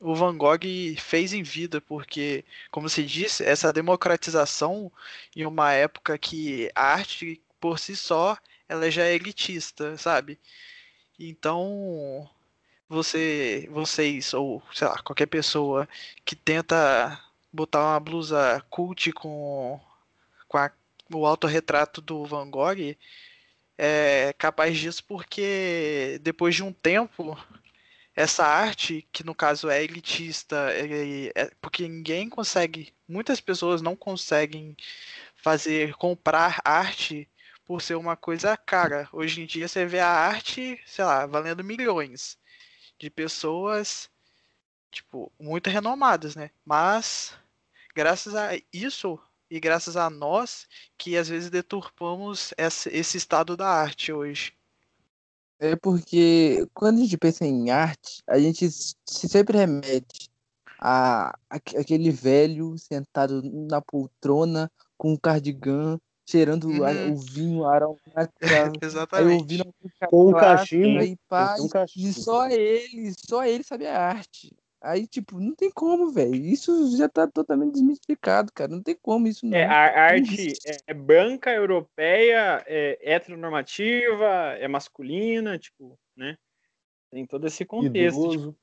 [0.01, 4.91] o Van Gogh fez em vida, porque, como se disse, essa democratização
[5.37, 8.37] em uma época que a arte por si só
[8.69, 10.39] ela já é elitista, sabe?
[11.19, 12.29] Então,
[12.89, 15.89] você, vocês ou sei lá, qualquer pessoa
[16.25, 17.21] que tenta
[17.53, 19.81] botar uma blusa cult com,
[20.49, 20.71] com a,
[21.13, 22.97] o autorretrato do Van Gogh
[23.77, 27.39] é capaz disso porque depois de um tempo
[28.15, 30.57] essa arte, que no caso é elitista,
[31.37, 34.77] é, porque ninguém consegue, muitas pessoas não conseguem
[35.37, 37.29] fazer, comprar arte
[37.65, 39.09] por ser uma coisa cara.
[39.13, 42.37] Hoje em dia você vê a arte, sei lá, valendo milhões
[42.99, 44.11] de pessoas,
[44.91, 46.51] tipo, muito renomadas, né?
[46.65, 47.35] Mas,
[47.95, 54.13] graças a isso e graças a nós, que às vezes deturpamos esse, estado da arte
[54.13, 54.53] hoje.
[55.59, 60.31] É porque quando a gente pensa em arte, a gente se sempre remete
[60.79, 67.13] a, aquele velho sentado na poltrona com um cardigan, cheirando uhum.
[67.13, 68.39] o vinho aromático.
[68.85, 69.33] Exatamente.
[69.33, 69.75] Aí ouvindo
[70.13, 71.01] um cachimbo.
[71.01, 72.09] Aí, pá, um cachimbo.
[72.09, 74.55] E só ele, só ele sabe a arte.
[74.81, 76.35] Aí, tipo, não tem como, velho.
[76.37, 78.71] Isso já tá totalmente desmistificado, cara.
[78.71, 79.57] Não tem como isso não.
[79.57, 80.53] É, a arte
[80.87, 86.37] é branca, europeia, é heteronormativa, é masculina, tipo, né?
[87.11, 88.31] Tem todo esse contexto.
[88.31, 88.57] Tipo,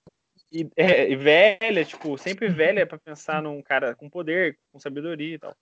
[0.52, 5.36] e, é, e velha, tipo, sempre velha para pensar num cara com poder, com sabedoria
[5.36, 5.54] e tal.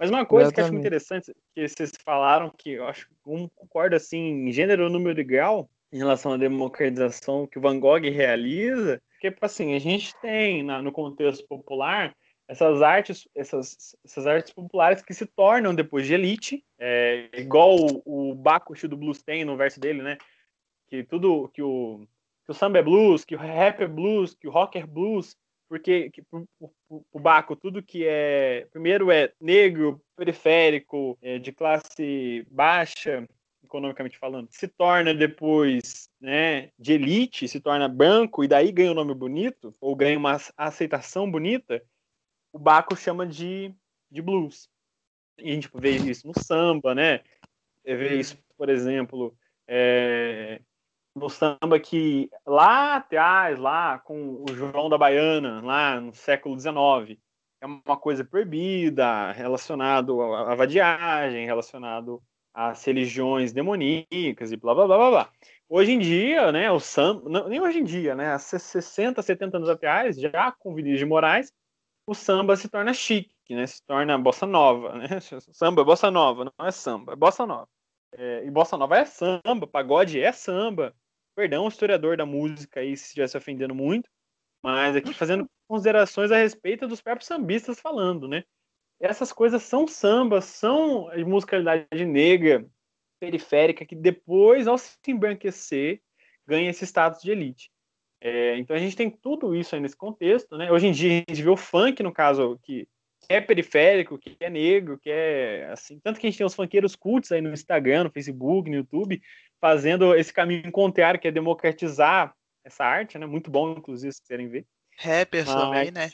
[0.00, 0.54] Mas uma coisa Exatamente.
[0.54, 4.18] que eu acho muito interessante, que vocês falaram, que eu acho que um concorda assim,
[4.18, 9.30] em gênero, número e grau, em relação à democratização que o Van Gogh realiza, porque,
[9.30, 12.12] tipo assim, a gente tem na, no contexto popular
[12.48, 18.32] essas artes, essas, essas artes populares que se tornam depois de elite, é, igual o,
[18.32, 20.18] o Bakushi do blues tem no verso dele, né?
[20.88, 22.04] Que tudo que o,
[22.44, 25.36] que o samba é blues, que o rap é blues, que o rock é blues,
[25.68, 26.24] porque que,
[26.88, 33.26] o Baco tudo que é primeiro é negro, periférico, é, de classe baixa,
[33.64, 38.94] economicamente falando, se torna depois né, de elite, se torna branco e daí ganha um
[38.94, 41.82] nome bonito, ou ganha uma aceitação bonita,
[42.52, 43.74] o Baco chama de,
[44.10, 44.68] de blues.
[45.38, 47.22] E a gente vê isso no samba, né?
[47.84, 50.60] Vê isso, por exemplo, é,
[51.14, 57.18] no samba que lá atrás, lá com o João da Baiana, lá no século XIX,
[57.60, 62.22] é uma coisa proibida, relacionado à vadiagem, relacionado
[62.54, 65.32] as religiões demoníacas e blá blá blá blá blá.
[65.68, 69.56] Hoje em dia, né, o samba, não, nem hoje em dia, né, há 60, 70
[69.56, 71.52] anos atrás, já com Vinícius de Moraes,
[72.06, 75.06] o samba se torna chique, né, se torna bossa nova, né,
[75.52, 77.68] samba é bossa nova, não é samba, é bossa nova.
[78.14, 80.94] É, e bossa nova é samba, pagode é samba.
[81.34, 84.10] Perdão, historiador da música aí se estivesse ofendendo muito,
[84.62, 88.44] mas aqui fazendo considerações a respeito dos próprios sambistas falando, né?
[89.02, 92.64] Essas coisas são sambas, são musicalidade negra,
[93.20, 96.00] periférica, que depois, ao se embranquecer,
[96.46, 97.70] ganha esse status de elite.
[98.20, 100.70] É, então a gente tem tudo isso aí nesse contexto, né?
[100.70, 102.86] Hoje em dia a gente vê o funk, no caso, que
[103.28, 105.98] é periférico, que é negro, que é assim.
[105.98, 109.20] Tanto que a gente tem os funkeiros cultos aí no Instagram, no Facebook, no YouTube,
[109.60, 112.32] fazendo esse caminho contrário, que é democratizar
[112.64, 113.26] essa arte, né?
[113.26, 114.64] Muito bom, inclusive, se querem ver.
[114.98, 116.10] Rappers Mas, também, né?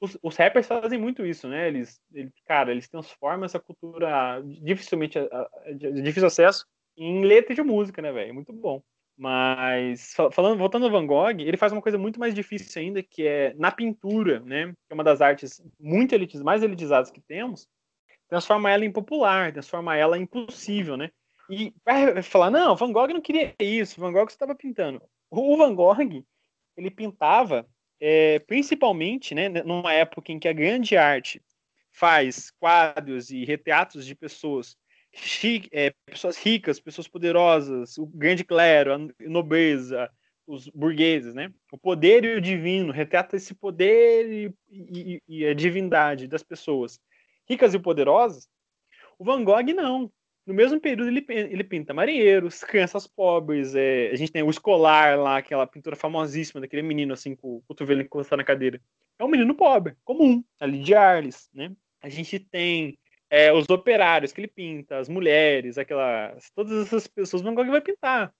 [0.00, 1.68] Os, os, rappers fazem muito isso, né?
[1.68, 2.00] Eles,
[2.46, 5.18] cara, eles transformam essa cultura dificilmente
[5.76, 8.34] de difícil acesso em letra de música, né, velho?
[8.34, 8.82] Muito bom.
[9.16, 13.26] Mas falando, voltando ao Van Gogh, ele faz uma coisa muito mais difícil ainda, que
[13.26, 14.68] é na pintura, né?
[14.68, 17.66] Que é uma das artes muito elitis, mais elitizadas que temos,
[18.28, 21.10] transforma ela em popular, transforma ela em possível, né?
[21.50, 25.02] E vai falar, não, Van Gogh não queria isso, Van Gogh estava pintando.
[25.30, 26.24] O Van Gogh,
[26.76, 27.66] ele pintava
[28.00, 31.42] é, principalmente né, numa época em que a grande arte
[31.90, 34.76] faz quadros e retratos de pessoas,
[35.72, 40.10] é, pessoas ricas, pessoas poderosas, o grande clero, a nobreza,
[40.46, 41.52] os burgueses, né?
[41.70, 46.98] O poder e o divino retrata esse poder e, e, e a divindade das pessoas
[47.48, 48.48] ricas e poderosas.
[49.18, 50.10] O Van Gogh não.
[50.48, 53.74] No mesmo período, ele, ele pinta marinheiros, crianças pobres.
[53.74, 57.62] É, a gente tem o escolar lá, aquela pintura famosíssima daquele menino assim com o
[57.68, 58.80] cotovelo encostado na cadeira.
[59.18, 61.76] É um menino pobre, comum, ali de Arles, né?
[62.00, 67.42] A gente tem é, os operários que ele pinta, as mulheres, aquelas, todas essas pessoas
[67.42, 68.32] Van Gogh vai pintar.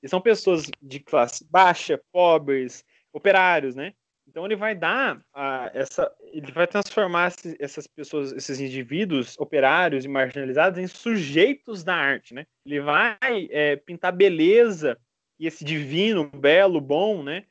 [0.00, 3.92] E são pessoas de classe baixa, pobres, operários, né?
[4.28, 10.08] Então ele vai dar a, essa, ele vai transformar essas pessoas, esses indivíduos operários e
[10.08, 12.46] marginalizados em sujeitos da arte, né?
[12.64, 13.16] Ele vai
[13.50, 14.98] é, pintar beleza
[15.38, 17.44] e esse divino, belo, bom, né?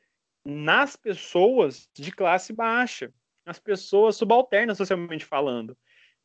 [0.44, 3.12] Nas pessoas de classe baixa,
[3.44, 5.76] nas pessoas subalternas socialmente falando.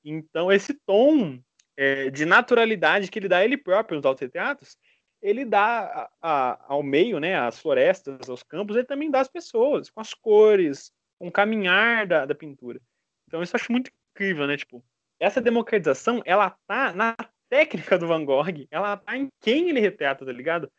[0.04, 1.40] Então esse tom
[1.78, 4.78] é, de naturalidade que ele dá ele próprio nos autoteatros
[5.22, 9.28] ele dá a, a, ao meio, né, às florestas, aos campos, ele também dá às
[9.28, 12.82] pessoas, com as cores, com o caminhar da, da pintura.
[13.28, 14.84] Então isso eu acho muito incrível, né, tipo,
[15.20, 17.16] essa democratização, ela tá na
[17.48, 20.72] técnica do Van Gogh, ela tá em quem ele retrata, tá ligado?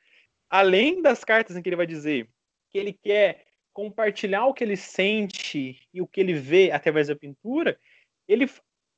[0.50, 2.28] Além das cartas em que ele vai dizer
[2.70, 7.16] que ele quer compartilhar o que ele sente e o que ele vê através da
[7.16, 7.78] pintura,
[8.26, 8.50] ele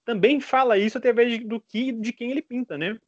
[0.04, 2.98] também fala isso através do que de quem ele pinta, né?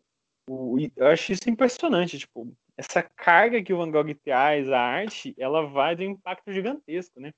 [0.49, 5.35] O, eu acho isso impressionante, tipo, essa carga que o Van Gogh traz à arte,
[5.39, 7.33] ela vai ter um impacto gigantesco, né?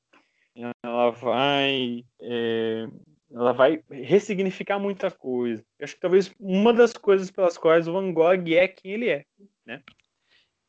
[0.82, 2.88] Ela vai, é,
[3.30, 5.64] ela vai ressignificar muita coisa.
[5.78, 9.08] Eu acho que talvez uma das coisas pelas quais o Van Gogh é quem ele
[9.08, 9.24] é,
[9.64, 9.82] né?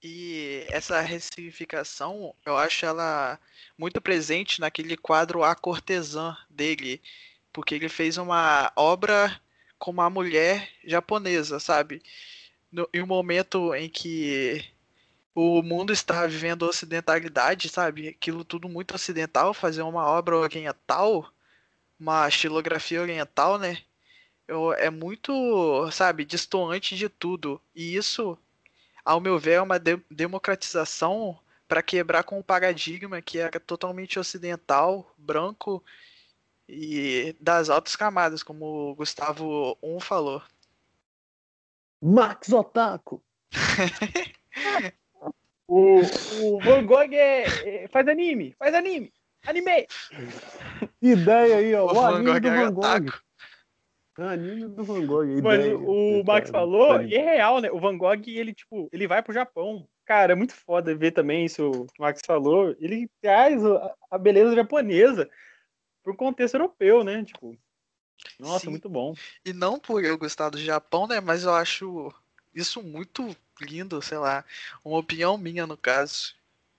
[0.02, 3.38] E essa ressignificação, eu acho ela
[3.78, 7.02] muito presente naquele quadro A Cortesã dele,
[7.52, 9.41] porque ele fez uma obra
[9.79, 12.03] com uma mulher japonesa, sabe?
[12.71, 14.63] No, em um momento em que
[15.33, 18.09] o mundo está vivendo ocidentalidade, sabe?
[18.09, 21.31] Aquilo tudo muito ocidental, fazer uma obra oriental,
[21.99, 23.81] uma estilografia oriental, né?
[24.79, 27.61] É muito, sabe, distoante de tudo.
[27.75, 28.37] E isso,
[29.05, 34.19] ao meu ver, é uma de democratização para quebrar com o paradigma que era totalmente
[34.19, 35.83] ocidental, branco
[36.69, 40.41] e das altas camadas, como o Gustavo Um falou.
[42.01, 43.21] Max Otaku!
[45.67, 46.01] o,
[46.41, 49.12] o Van Gogh é, é, faz anime, faz anime,
[49.45, 49.88] anime!
[51.01, 51.88] Ideia aí, ó.
[51.88, 53.13] O, o Van Gogh é Van Gogh.
[54.17, 55.41] Anime do Van Gogh.
[55.41, 57.71] Mas o Max falou, e é real, né?
[57.71, 59.88] O Van Gogh, ele, tipo, ele vai pro Japão.
[60.05, 62.75] Cara, é muito foda ver também isso que o Max falou.
[62.79, 63.62] Ele traz
[64.12, 65.29] a beleza japonesa
[66.03, 67.23] pro contexto europeu, né?
[67.23, 67.57] Tipo,
[68.39, 68.71] nossa, Sim.
[68.71, 69.13] muito bom.
[69.45, 71.19] E não por eu gostar do Japão, né?
[71.19, 72.13] Mas eu acho
[72.53, 74.43] isso muito lindo, sei lá.
[74.83, 76.33] Uma opinião minha, no caso.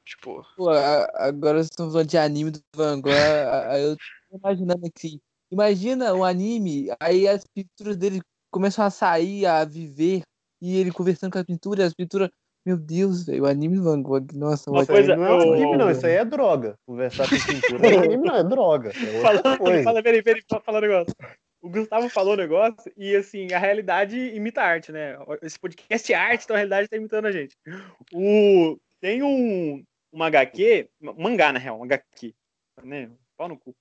[0.04, 0.44] Tipo.
[0.56, 3.12] Pô, agora estamos falando de anime do Van Gogh.
[3.12, 5.20] eu tô imaginando aqui.
[5.50, 8.20] Imagina um anime, aí as pinturas dele
[8.52, 10.22] começam a sair, a viver,
[10.60, 12.30] e ele conversando com a pintura, e as pinturas
[12.64, 15.76] meu Deus, velho, o anime do Van Gogh, nossa, Uma coisa, não é um anime,
[15.78, 16.78] não, isso aí é droga.
[16.84, 17.80] Conversar com pintura.
[17.96, 18.90] o anime não é droga.
[18.90, 19.42] É falando,
[19.84, 21.14] fala, peraí, peraí, fala um negócio.
[21.62, 25.16] O Gustavo falou um negócio e, assim, a realidade imita a arte, né?
[25.42, 27.56] Esse podcast é arte, então a realidade tá imitando a gente.
[28.12, 28.78] O...
[29.00, 32.34] Tem um, um HQ, mangá, na real, um HQ,
[32.82, 33.10] né?
[33.36, 33.74] Pau no cu.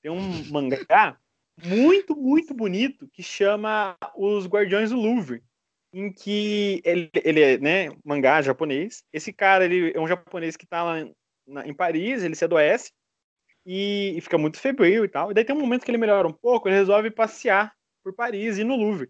[0.00, 1.18] Tem um mangá
[1.62, 5.42] muito, muito bonito que chama Os Guardiões do Louvre
[5.94, 9.04] em que ele, ele é né, mangá japonês.
[9.12, 11.08] Esse cara ele é um japonês que está lá
[11.46, 12.92] na, em Paris, ele se adoece
[13.64, 15.30] e, e, fica muito febril e tal.
[15.30, 18.58] E daí tem um momento que ele melhora um pouco, ele resolve passear por Paris
[18.58, 19.08] e no Louvre.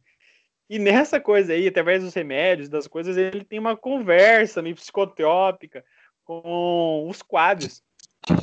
[0.68, 5.82] E nessa coisa aí, através dos remédios, das coisas, ele tem uma conversa meio psicotrópica
[6.22, 7.82] com os quadros.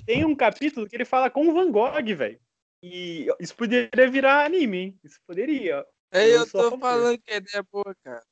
[0.05, 2.39] Tem um capítulo que ele fala com o Van Gogh, velho.
[2.83, 4.99] E isso poderia virar anime, hein?
[5.03, 5.85] Isso poderia.
[6.11, 8.23] Eu, eu tô falando que é boa, cara.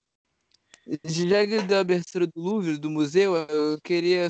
[1.04, 4.30] Já que deu a abertura do Louvre, do museu, eu queria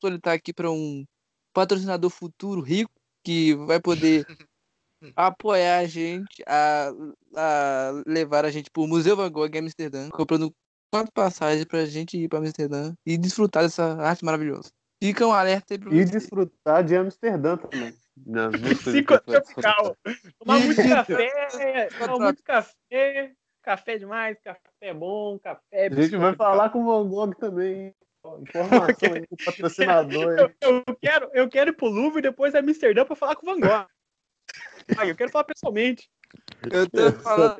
[0.00, 1.04] solicitar aqui para um
[1.52, 2.92] patrocinador futuro rico
[3.24, 4.24] que vai poder
[5.16, 6.90] apoiar a gente a,
[7.34, 10.52] a levar a gente para o Museu Van Gogh em Amsterdã, comprando
[10.92, 14.70] quatro passagens para a gente ir para Amsterdã e desfrutar dessa arte maravilhosa.
[15.02, 17.94] Fica um alerta aí para E desfrutar de Amsterdã também.
[18.24, 18.50] Não,
[19.26, 19.96] tropical.
[20.38, 23.34] Tomar muito café, tomar muito café,
[23.66, 25.88] café demais, café bom, café.
[25.88, 27.92] A gente vai falar com o Van Gogh também.
[28.40, 30.38] Informação aí patrocinador.
[30.38, 33.44] Eu, eu, quero, eu quero ir pro Louvre e depois a Amsterdã para falar com
[33.44, 33.86] o Van Gogh.
[34.96, 36.08] Ai, eu quero falar pessoalmente.
[36.70, 37.56] Eu tô falando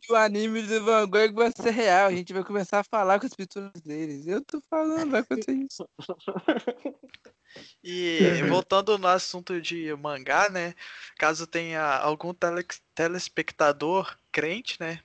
[0.00, 2.06] que o anime do Van Gogh vai ser real.
[2.06, 4.26] A gente vai começar a falar com as pinturas deles.
[4.26, 5.86] Eu tô falando, vai acontecer isso.
[7.82, 10.74] E voltando no assunto de mangá, né?
[11.18, 12.64] Caso tenha algum tele
[12.94, 15.00] telespectador crente, né?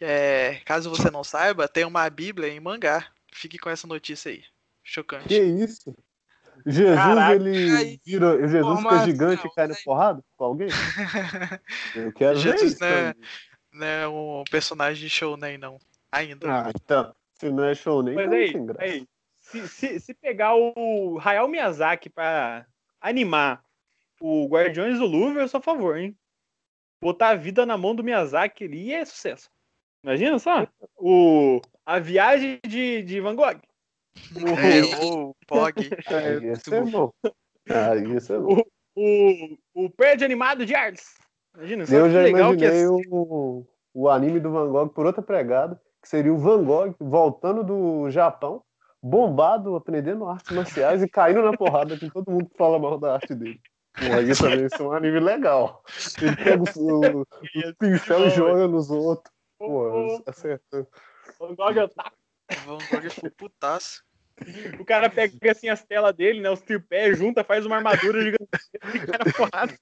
[0.00, 3.06] É, caso você não saiba, tem uma Bíblia em mangá.
[3.32, 4.42] Fique com essa notícia aí.
[4.82, 5.28] Chocante.
[5.28, 5.94] Que isso?
[6.64, 10.68] Jesus, Caraca, ele vira, Jesus fica gigante e cai no porrada com alguém?
[11.94, 12.80] Eu quero Jesus ver isso.
[12.80, 13.14] Não é,
[13.72, 15.78] não é um personagem de show nem não.
[16.10, 16.46] Ainda.
[16.48, 17.14] Ah, então.
[17.34, 19.08] Se não é show nem, Mas aí, aí
[19.38, 22.66] se, se, se pegar o Hayao Miyazaki pra
[23.00, 23.62] animar
[24.20, 26.16] o Guardiões do Louvre, eu sou a favor, hein?
[27.00, 29.50] Botar a vida na mão do Miyazaki ali é sucesso.
[30.02, 30.66] Imagina só.
[30.96, 33.60] O, a viagem de, de Van Gogh.
[34.36, 35.74] É, o Pog.
[36.10, 37.12] É, isso é bom.
[37.68, 38.62] Ah, isso é bom.
[38.94, 41.14] O, o prédio animado de Arles.
[41.56, 42.88] Imagina, só Eu já legal imaginei que é...
[42.88, 47.64] o, o anime do Van Gogh por outra pegada, que seria o Van Gogh voltando
[47.64, 48.62] do Japão,
[49.02, 53.14] bombado, aprendendo artes marciais e caindo na porrada com todo mundo que fala mal da
[53.14, 53.60] arte dele.
[53.98, 55.82] Porra, isso também isso é um anime legal.
[56.20, 57.26] Ele pega o, o, o
[57.78, 59.34] pincel e joga nos outros.
[59.58, 60.88] Pô, acertando.
[61.38, 62.16] Van Gogh é o taco.
[62.64, 64.04] Van Gogh foi putaço.
[64.78, 66.50] O cara pega assim as telas dele, né?
[66.50, 69.78] Os tripés, junta, faz uma armadura gigantesca e cai na porrada.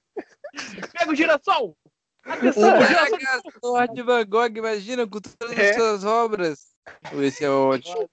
[0.97, 1.77] Pega o girassol!
[2.23, 3.93] Atenção, o girassol!
[3.93, 5.71] De Van Gogh, imagina, com todas É.
[5.71, 6.75] as suas obras.
[7.21, 8.09] Esse é ótimo.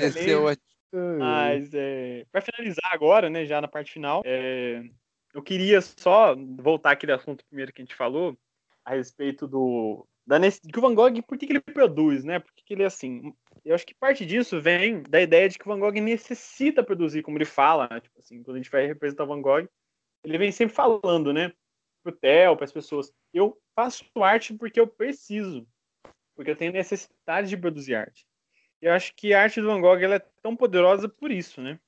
[0.00, 0.70] Esse é ótimo.
[1.18, 4.82] Mas é, para finalizar agora, né, já na parte final, é,
[5.34, 8.36] eu queria só voltar aquele assunto primeiro que a gente falou
[8.84, 10.06] a respeito do
[10.38, 12.38] da que o Van Gogh, por que, que ele produz, né?
[12.38, 13.34] Por que, que ele é assim?
[13.64, 17.22] Eu acho que parte disso vem da ideia de que o Van Gogh necessita produzir,
[17.22, 18.00] como ele fala, né?
[18.00, 19.68] tipo assim, quando a gente vai representar o Van Gogh,
[20.22, 21.52] ele vem sempre falando, né,
[22.00, 25.66] pro Theo, para as pessoas, eu faço arte porque eu preciso,
[26.36, 28.24] porque eu tenho necessidade de produzir arte.
[28.80, 31.60] E eu acho que a arte do Van Gogh ela é tão poderosa por isso,
[31.60, 31.80] né?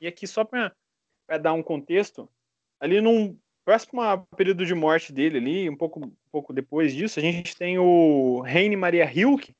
[0.00, 0.74] E aqui, só para
[1.38, 2.26] dar um contexto,
[2.80, 4.00] ali num próximo
[4.36, 8.76] período de morte dele, ali, um pouco, pouco depois disso, a gente tem o Heine
[8.76, 9.54] Maria Hilke,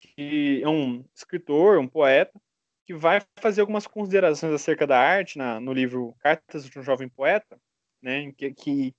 [0.00, 2.40] que é um escritor, um poeta,
[2.86, 7.08] que vai fazer algumas considerações acerca da arte na, no livro Cartas de um Jovem
[7.08, 7.60] Poeta,
[8.02, 8.32] né?
[8.32, 8.94] Que, que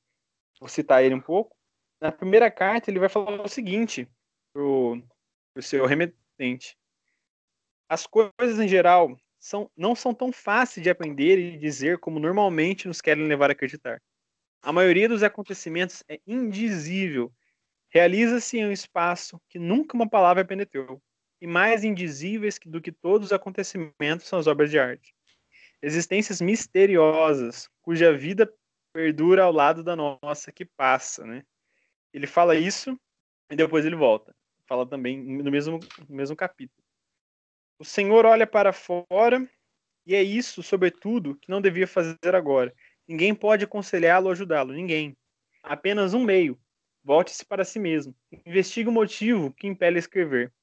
[0.59, 1.55] vou citar ele um pouco.
[1.99, 4.07] Na primeira carta, ele vai falar o seguinte
[4.53, 5.01] pro,
[5.53, 6.77] pro seu remetente
[7.89, 12.87] as coisas em geral são, não são tão fáceis de aprender e dizer como normalmente
[12.87, 13.99] nos querem levar a acreditar.
[14.61, 17.33] A maioria dos acontecimentos é indizível.
[17.89, 21.01] Realiza-se em um espaço que nunca uma palavra penetrou.
[21.41, 25.15] E mais indizíveis do que todos os acontecimentos são as obras de arte.
[25.81, 28.53] Existências misteriosas, cuja vida
[28.91, 31.25] perdura ao lado da nossa, que passa.
[31.25, 31.45] Né?
[32.13, 32.99] Ele fala isso
[33.49, 34.35] e depois ele volta.
[34.67, 36.83] Fala também no mesmo, no mesmo capítulo.
[37.79, 39.49] O Senhor olha para fora
[40.05, 42.75] e é isso, sobretudo, que não devia fazer agora.
[43.09, 45.17] Ninguém pode aconselhá-lo ou ajudá-lo, ninguém.
[45.63, 46.59] Apenas um meio.
[47.03, 48.15] Volte-se para si mesmo.
[48.45, 50.53] Investigue o motivo que impele a escrever.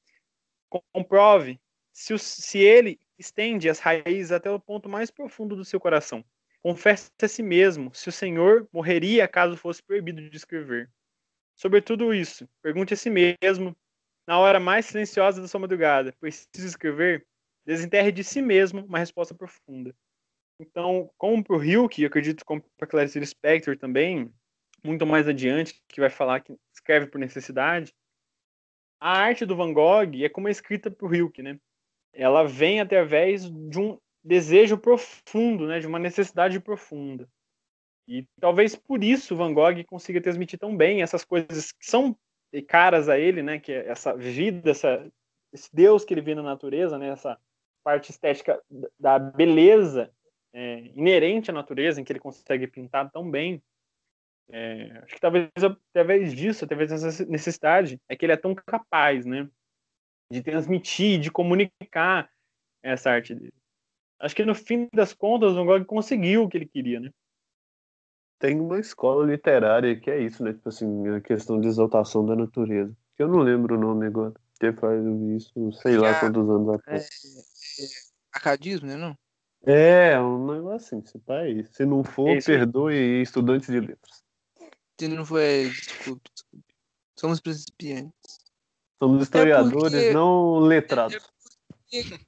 [0.93, 1.61] Comprove
[1.93, 6.25] se, o- se ele estende as raízes até o ponto mais profundo do seu coração.
[6.63, 10.89] Confesse a si mesmo se o Senhor morreria caso fosse proibido de escrever.
[11.57, 13.77] Sobre tudo isso, pergunte a si mesmo
[14.25, 17.27] na hora mais silenciosa da sua madrugada, preciso escrever,
[17.65, 19.93] desenterre de si mesmo uma resposta profunda.
[20.59, 24.33] Então, como para o Hilke, eu acredito como para Clarice Lispector também,
[24.85, 27.95] muito mais adiante, que vai falar que escreve por necessidade,
[29.01, 31.59] a arte do Van Gogh é como é escrita por Hilke, né?
[32.13, 35.79] Ela vem através de um desejo profundo, né?
[35.79, 37.29] De uma necessidade profunda.
[38.09, 42.17] E talvez por isso Van Gogh consiga transmitir tão bem essas coisas que são
[42.67, 43.59] caras a ele, né?
[43.59, 45.07] Que é essa vida, essa,
[45.53, 47.11] esse Deus que ele vê na natureza, né?
[47.11, 47.39] Essa
[47.85, 48.63] parte estética
[48.99, 50.11] da beleza
[50.57, 53.63] é, inerente à natureza, em que ele consegue pintar tão bem.
[54.49, 55.51] É, acho que talvez
[55.91, 59.51] através disso, através dessa necessidade, é que ele é tão capaz, né?
[60.33, 62.31] De transmitir, de comunicar
[62.83, 63.53] essa arte dele.
[64.19, 67.11] Acho que no fim das contas, o Van Gogh conseguiu o que ele queria, né?
[68.39, 70.55] Tem uma escola literária que é isso, né?
[70.55, 72.97] Tipo assim, a questão de exaltação da natureza.
[73.15, 74.33] Que eu não lembro o nome agora.
[74.59, 77.09] Que faz isso, sei lá quantos anos atrás.
[77.79, 77.87] É, é,
[78.33, 78.97] acadismo, né?
[78.97, 79.17] Não?
[79.67, 81.65] É, um negócio assim, se pai.
[81.73, 82.59] Se não for, É isso aí.
[82.59, 84.23] perdoe estudantes de letras.
[84.99, 85.69] Se não foi.
[85.71, 86.75] Desculpe, desculpe.
[87.19, 88.39] Somos principiantes.
[89.03, 91.19] Somos historiadores, porque- não letrados.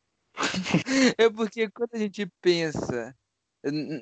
[1.18, 3.12] É porque quando a gente pensa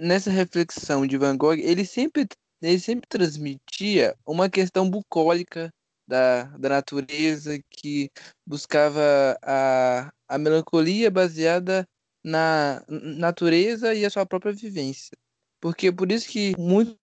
[0.01, 2.27] nessa reflexão de Van Gogh, ele sempre,
[2.61, 5.73] ele sempre transmitia uma questão bucólica
[6.07, 8.11] da, da natureza que
[8.47, 9.01] buscava
[9.43, 11.89] a, a melancolia baseada
[12.27, 15.17] na natureza e a sua própria vivência.
[15.61, 16.99] Porque por isso que muitos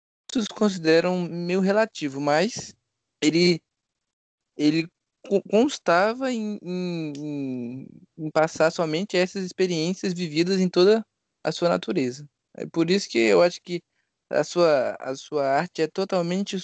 [0.55, 2.73] consideram meio relativo, mas
[3.21, 3.61] ele,
[4.57, 4.87] ele
[5.29, 11.05] co- constava em, em- em- passar somente essas experiências vividas em toda
[11.43, 12.25] a sua natureza.
[12.57, 13.83] É por isso que eu acho que
[14.31, 16.57] a sua, a sua arte é totalmente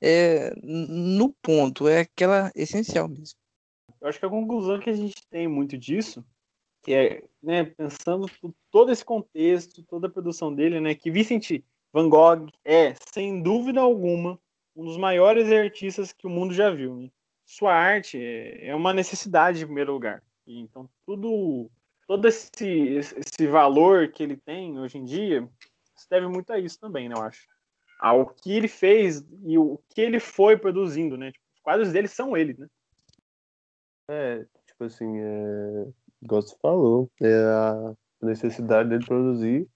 [0.00, 3.36] é, no ponto, é aquela essencial mesmo.
[4.00, 6.24] Eu acho que a conclusão que a gente tem muito disso,
[6.86, 8.30] que é, né, pensando
[8.70, 13.80] todo esse contexto, toda a produção dele, né, que Vicente Van Gogh é, sem dúvida
[13.80, 14.38] alguma,
[14.76, 16.94] um dos maiores artistas que o mundo já viu.
[16.94, 17.10] Né?
[17.44, 20.22] Sua arte é uma necessidade, em primeiro lugar.
[20.46, 21.68] Então, tudo,
[22.06, 25.48] todo esse, esse valor que ele tem hoje em dia
[25.96, 27.48] se deve muito a isso também, né, eu acho.
[27.98, 31.32] Ao que ele fez e o que ele foi produzindo, né?
[31.32, 32.68] Tipo, os quadros dele são ele, né?
[34.08, 35.86] É, tipo assim, é,
[36.26, 39.68] você falou, é a necessidade dele produzir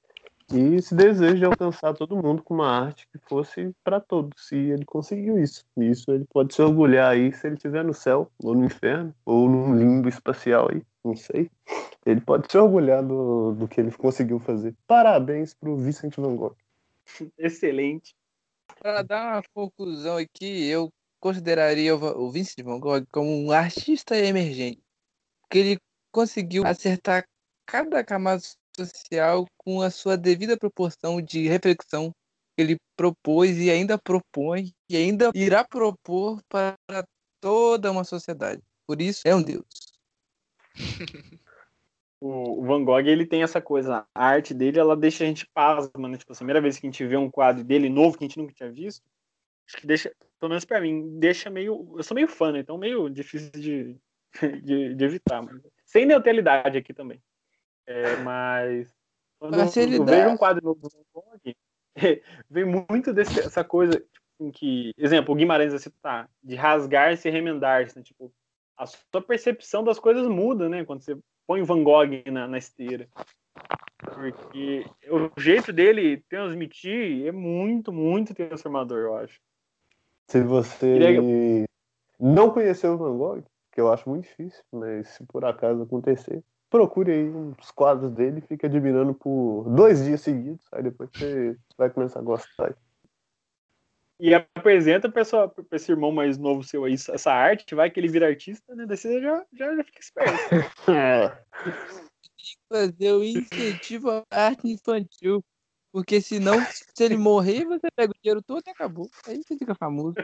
[0.53, 4.51] e esse desejo de alcançar todo mundo com uma arte que fosse para todos.
[4.51, 5.65] E ele conseguiu isso.
[5.77, 9.15] E isso ele pode se orgulhar aí se ele estiver no céu, ou no inferno,
[9.25, 11.49] ou num limbo espacial aí, não sei.
[12.05, 14.75] Ele pode se orgulhar do, do que ele conseguiu fazer.
[14.89, 16.57] Parabéns pro Vincent Van Gogh.
[17.39, 18.13] Excelente.
[18.81, 24.83] Para dar uma conclusão aqui, eu consideraria o Vincent Van Gogh como um artista emergente.
[25.43, 25.79] Porque ele
[26.13, 27.25] conseguiu acertar
[27.67, 28.43] cada camada
[28.77, 32.11] social com a sua devida proporção de reflexão
[32.57, 36.77] que ele propôs e ainda propõe e ainda irá propor para
[37.41, 38.63] toda uma sociedade.
[38.87, 39.65] Por isso, é um Deus.
[42.21, 46.09] o Van Gogh ele tem essa coisa, a arte dele ela deixa a gente pasma,
[46.09, 46.19] né?
[46.19, 48.39] Tipo, a primeira vez que a gente vê um quadro dele novo que a gente
[48.39, 49.03] nunca tinha visto,
[49.67, 52.61] acho que deixa, pelo menos para mim, deixa meio, eu sou meio fã, né?
[52.61, 53.97] então meio difícil de,
[54.63, 57.21] de, de evitar, mas sem neutralidade aqui também.
[57.87, 58.95] É, mas
[59.39, 61.55] quando eu, vejo um quadro novo do Van Gogh,
[62.49, 67.31] vem muito dessa coisa tipo, em que, exemplo, o Guimarães vai citar, de rasgar-se e
[67.31, 68.03] remendar-se, né?
[68.03, 68.33] tipo,
[68.77, 70.85] a sua percepção das coisas muda, né?
[70.85, 73.09] Quando você põe o Van Gogh na, na esteira.
[73.99, 79.39] Porque o jeito dele transmitir é muito, muito transformador, eu acho.
[80.29, 81.67] Se você
[82.19, 83.45] não conheceu o Van Gogh,
[83.81, 88.39] que eu acho muito difícil, mas se por acaso acontecer, procure aí uns quadros dele
[88.39, 92.77] e fique admirando por dois dias seguidos, aí depois você vai começar a gostar.
[94.21, 95.23] E apresenta para
[95.73, 98.85] esse irmão mais novo seu aí essa arte, vai que ele vira artista, né?
[98.85, 100.91] Daí você já, já, já fica esperto.
[100.91, 101.43] é.
[102.69, 105.43] Fazer o incentivo à arte infantil.
[105.93, 109.09] Porque senão, se ele morrer, você pega o dinheiro todo e acabou.
[109.27, 110.15] Aí você fica famoso.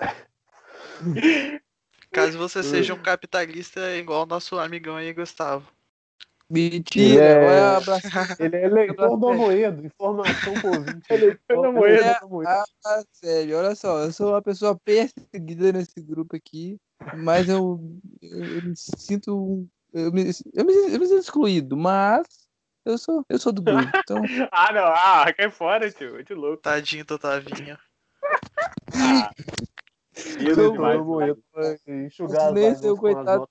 [2.14, 5.66] Caso você seja um capitalista igual o nosso amigão aí, Gustavo.
[6.48, 7.78] Mentira, é...
[8.38, 11.06] ele é eleitor do Amoedo, informação por ouvinte.
[11.10, 12.04] Eleitor do Amoedo.
[12.04, 12.62] É...
[12.86, 16.78] Ah, sério, olha só, eu sou uma pessoa perseguida nesse grupo aqui,
[17.16, 17.80] mas eu,
[18.22, 19.66] eu, eu me sinto.
[19.92, 22.26] Eu me, eu, me, eu me sinto excluído, mas
[22.84, 23.90] eu sou, eu sou do grupo.
[23.96, 24.22] Então...
[24.52, 26.18] ah, não, ah, cai fora, tio.
[26.18, 26.62] Eu te louco.
[26.62, 27.78] Tadinho, Totavinho.
[28.94, 29.30] ah.
[30.14, 31.00] Demais.
[32.54, 33.48] Nem seu coitado.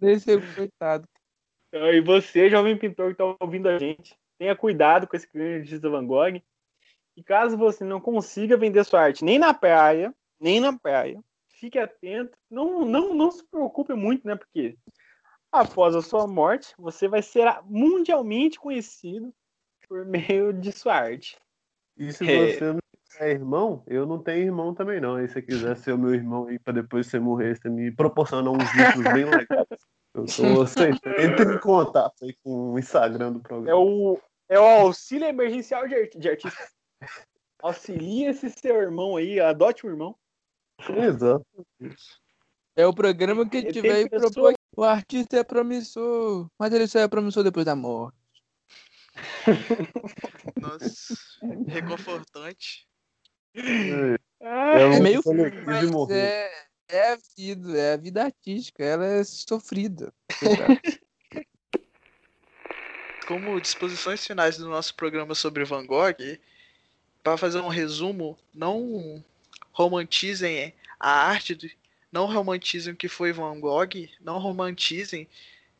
[0.00, 1.08] Nem seu coitado.
[1.72, 5.88] E você, jovem pintor que está ouvindo a gente, tenha cuidado com esse cliente de
[5.88, 6.42] Van Gogh.
[7.16, 11.78] E caso você não consiga vender sua arte nem na praia, nem na praia, fique
[11.78, 12.36] atento.
[12.50, 14.34] Não, não, não se preocupe muito, né?
[14.34, 14.76] Porque
[15.50, 19.32] após a sua morte, você vai ser mundialmente conhecido
[19.86, 21.38] por meio de sua arte.
[21.96, 22.54] E se é...
[22.54, 22.81] você não
[23.18, 25.22] é irmão, eu não tenho irmão também não.
[25.22, 27.90] E se você quiser ser o meu irmão aí para depois você morrer, você me
[27.90, 29.66] proporcionar uns vídeos bem legais.
[30.14, 31.20] Eu sou aceitando.
[31.20, 33.70] Entre em contato aí com o Instagram do programa.
[33.70, 36.68] É o, é o auxílio emergencial de, art, de artista.
[37.62, 40.16] Auxilia esse seu irmão aí, adote um irmão.
[40.88, 41.46] Exato.
[42.74, 44.52] É o programa que tiver aí pessoa...
[44.74, 48.16] O artista é promissor, mas ele só é promissor depois da morte.
[50.58, 51.14] Nossa,
[51.68, 52.88] reconfortante.
[53.54, 55.22] É, é, meio
[55.64, 56.50] mas é,
[56.88, 60.12] é a vida, é a vida artística, ela é sofrida.
[63.26, 66.38] Como disposições finais do nosso programa sobre Van Gogh,
[67.22, 69.24] para fazer um resumo, não
[69.70, 71.76] romantizem a arte,
[72.10, 75.28] não romantizem o que foi Van Gogh, não romantizem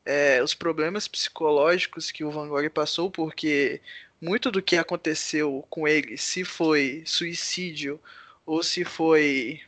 [0.04, 3.80] é, os problemas psicológicos que o Van Gogh passou, porque
[4.22, 8.00] muito do que aconteceu com ele, se foi suicídio
[8.46, 9.60] ou se foi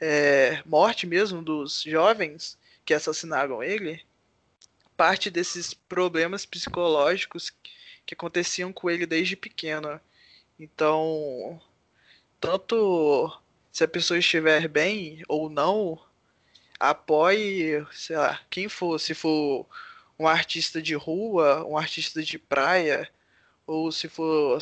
[0.00, 2.56] é, morte mesmo dos jovens
[2.86, 4.02] que assassinaram ele,
[4.96, 7.52] parte desses problemas psicológicos
[8.06, 10.00] que aconteciam com ele desde pequeno.
[10.58, 11.60] Então,
[12.40, 13.30] tanto
[13.70, 16.00] se a pessoa estiver bem ou não,
[16.80, 19.66] apoie, sei lá, quem for, se for
[20.18, 23.10] um artista de rua, um artista de praia,
[23.66, 24.60] ou se for,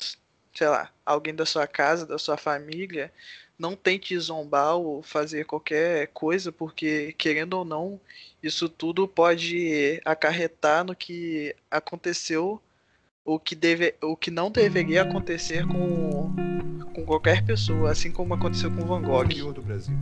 [0.54, 3.12] sei lá, alguém da sua casa, da sua família,
[3.58, 8.00] não tente zombar ou fazer qualquer coisa, porque querendo ou não,
[8.42, 12.60] isso tudo pode acarretar no que aconteceu
[13.24, 16.34] o que, deve, o que não deveria acontecer com,
[16.94, 19.52] com qualquer pessoa, assim como aconteceu com Van Gogh.
[19.52, 19.96] do Brasil.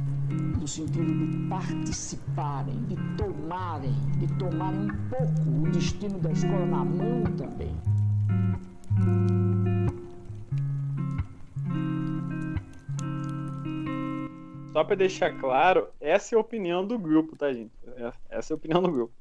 [0.59, 6.85] No sentido de participarem, de tomarem, de tomarem um pouco o destino da escola na
[6.85, 7.77] mão também.
[14.73, 17.71] Só para deixar claro, essa é a opinião do grupo, tá, gente?
[18.31, 19.13] Essa é a opinião do grupo.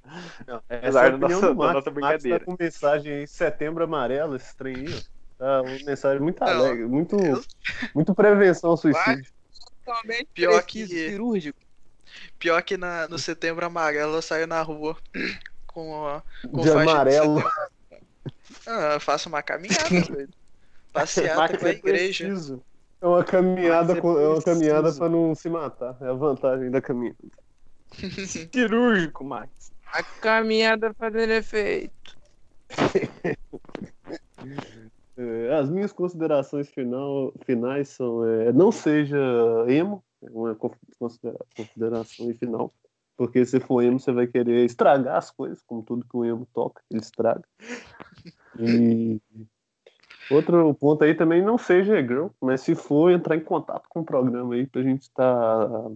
[0.48, 1.74] Não, essa é a opinião nossa, do Max.
[1.74, 2.30] nossa brincadeira.
[2.30, 5.04] Max tá com mensagem aí, setembro amarelo, esse trem aí,
[5.42, 7.18] Tá uma mensagem muito alegre, muito,
[7.96, 9.26] muito prevenção ao suicídio.
[9.84, 11.60] Totalmente pior que cirúrgico.
[12.38, 14.96] Pior que na, no setembro amarelo eu saio na rua
[15.66, 17.44] com, a, com de amarelo.
[18.68, 19.90] Ah, eu faço uma caminhada,
[20.94, 22.26] Passeata com a igreja.
[22.26, 22.64] Preciso.
[23.02, 25.98] É uma caminhada, com, é uma caminhada para não se matar.
[26.02, 27.18] É a vantagem da caminhada.
[28.54, 29.72] Cirúrgico, Max.
[29.88, 32.18] A caminhada fazendo efeito.
[35.18, 39.18] é, as minhas considerações final, finais são: é, não seja
[39.68, 42.74] emo, é uma consideração e final.
[43.18, 46.48] Porque se for emo, você vai querer estragar as coisas, como tudo que o emo
[46.54, 47.44] toca, ele estraga.
[48.60, 49.20] E
[50.32, 54.06] Outro ponto aí também, não seja girl, mas se for entrar em contato com o
[54.06, 55.92] programa aí pra gente estar tá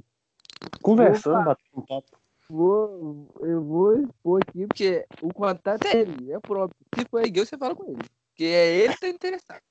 [0.82, 1.45] conversando, Opa.
[1.45, 2.18] batendo um papo.
[2.49, 6.78] Vou, eu vou expor aqui, porque o contato é ele, é próprio.
[6.93, 8.10] Se for girl, você fala com ele.
[8.30, 9.62] Porque é ele que tá interessado.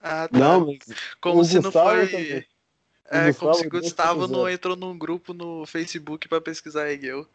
[0.00, 0.38] Ah, tá.
[0.38, 0.78] Não, mas
[1.20, 2.08] como se não foi.
[2.08, 2.46] Também.
[3.12, 7.26] É, como se o Gustavo não entrou num grupo no Facebook pra pesquisar Hegel.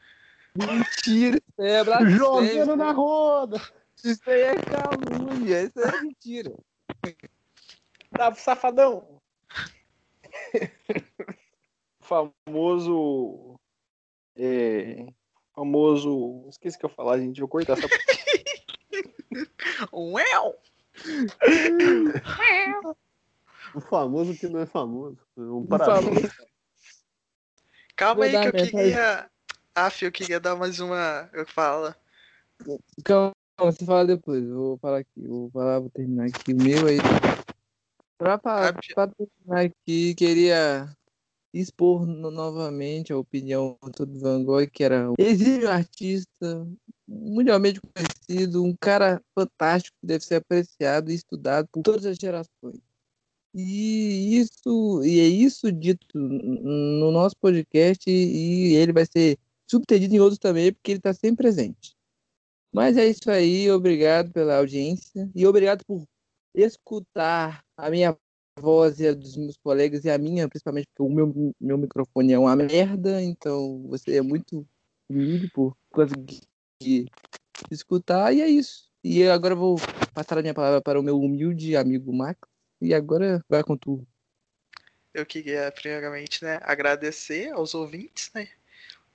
[0.55, 3.61] Mentira, é Jogando na roda!
[4.05, 6.53] Isso aí é calúnia, isso é mentira.
[8.11, 9.19] Dá safadão.
[12.01, 13.59] famoso.
[14.35, 15.07] É,
[15.55, 16.45] famoso.
[16.49, 17.39] Esqueci que eu falar, gente.
[17.39, 17.87] Vou cortar essa.
[19.91, 20.61] Uau!
[23.73, 25.17] o famoso que não é famoso.
[25.35, 26.31] Um parabéns.
[27.95, 29.31] Calma aí que eu queria.
[29.73, 31.27] Af, eu queria dar mais uma.
[31.33, 31.95] Eu falo.
[33.03, 34.43] Calma não, você fala depois.
[34.43, 35.27] Eu vou falar aqui.
[35.27, 36.97] Vou falar, vou terminar aqui o meu aí.
[38.17, 40.89] Pra, pra, pra terminar aqui, queria
[41.53, 46.67] expor no, novamente a opinião do Van Gogh, que era um exílio artista,
[47.07, 52.79] mundialmente conhecido, um cara fantástico que deve ser apreciado e estudado por todas as gerações.
[53.53, 60.19] E isso e é isso dito no nosso podcast e ele vai ser subtendido em
[60.19, 61.94] outros também, porque ele está sempre presente.
[62.75, 66.05] Mas é isso aí, obrigado pela audiência e obrigado por
[66.53, 68.17] escutar a minha
[68.59, 72.33] voz e a dos meus colegas e a minha, principalmente porque o meu, meu microfone
[72.33, 74.67] é uma merda, então você é muito
[75.09, 76.41] humilde por conseguir
[77.71, 78.89] escutar e é isso.
[79.01, 79.77] E agora eu vou
[80.13, 82.41] passar a minha palavra para o meu humilde amigo Max
[82.81, 84.05] e agora vai com tudo.
[85.13, 88.49] Eu queria primeiramente, né, agradecer aos ouvintes, né,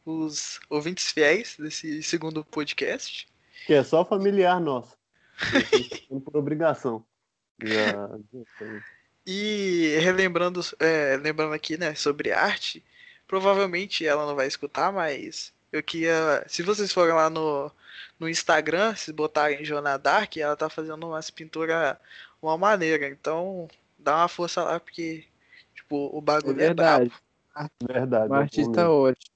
[0.07, 3.29] os ouvintes fiéis desse segundo podcast.
[3.67, 4.97] Que é só familiar nosso.
[6.25, 7.05] por obrigação.
[9.27, 12.83] E relembrando, é, lembrando aqui, né, sobre arte,
[13.27, 16.45] provavelmente ela não vai escutar, mas eu queria.
[16.49, 17.71] Se vocês forem lá no,
[18.19, 21.97] no Instagram, se botarem Jona Dark, ela tá fazendo umas pinturas
[22.43, 23.09] uma maneira.
[23.09, 25.25] Então, dá uma força lá, porque,
[25.75, 27.07] tipo, o bagulho é, verdade.
[27.07, 27.09] é
[27.55, 27.71] brabo.
[27.83, 28.33] Verdade.
[28.33, 29.31] O artista é ótimo.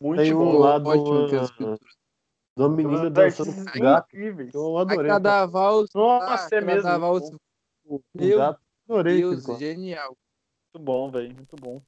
[0.00, 1.28] Muito Tem um bom, lado ótimo
[2.56, 4.08] de uma menina dançando com um gato.
[4.08, 4.54] Incríveis.
[4.54, 5.10] Eu adorei.
[5.10, 5.90] Cada valsa.
[5.94, 6.82] Nossa, é mesmo.
[6.82, 7.36] Cada valsa.
[7.84, 8.60] O, Meu gato.
[8.88, 9.20] Adorei.
[9.20, 10.16] Deus, genial.
[10.74, 11.34] Muito bom, velho.
[11.34, 11.82] Muito bom.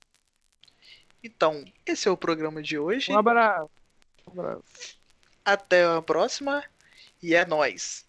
[1.23, 3.13] Então, esse é o programa de hoje.
[3.13, 3.71] Um abraço.
[4.27, 4.63] Um abraço.
[5.45, 6.65] Até a próxima.
[7.23, 8.05] E é nóis.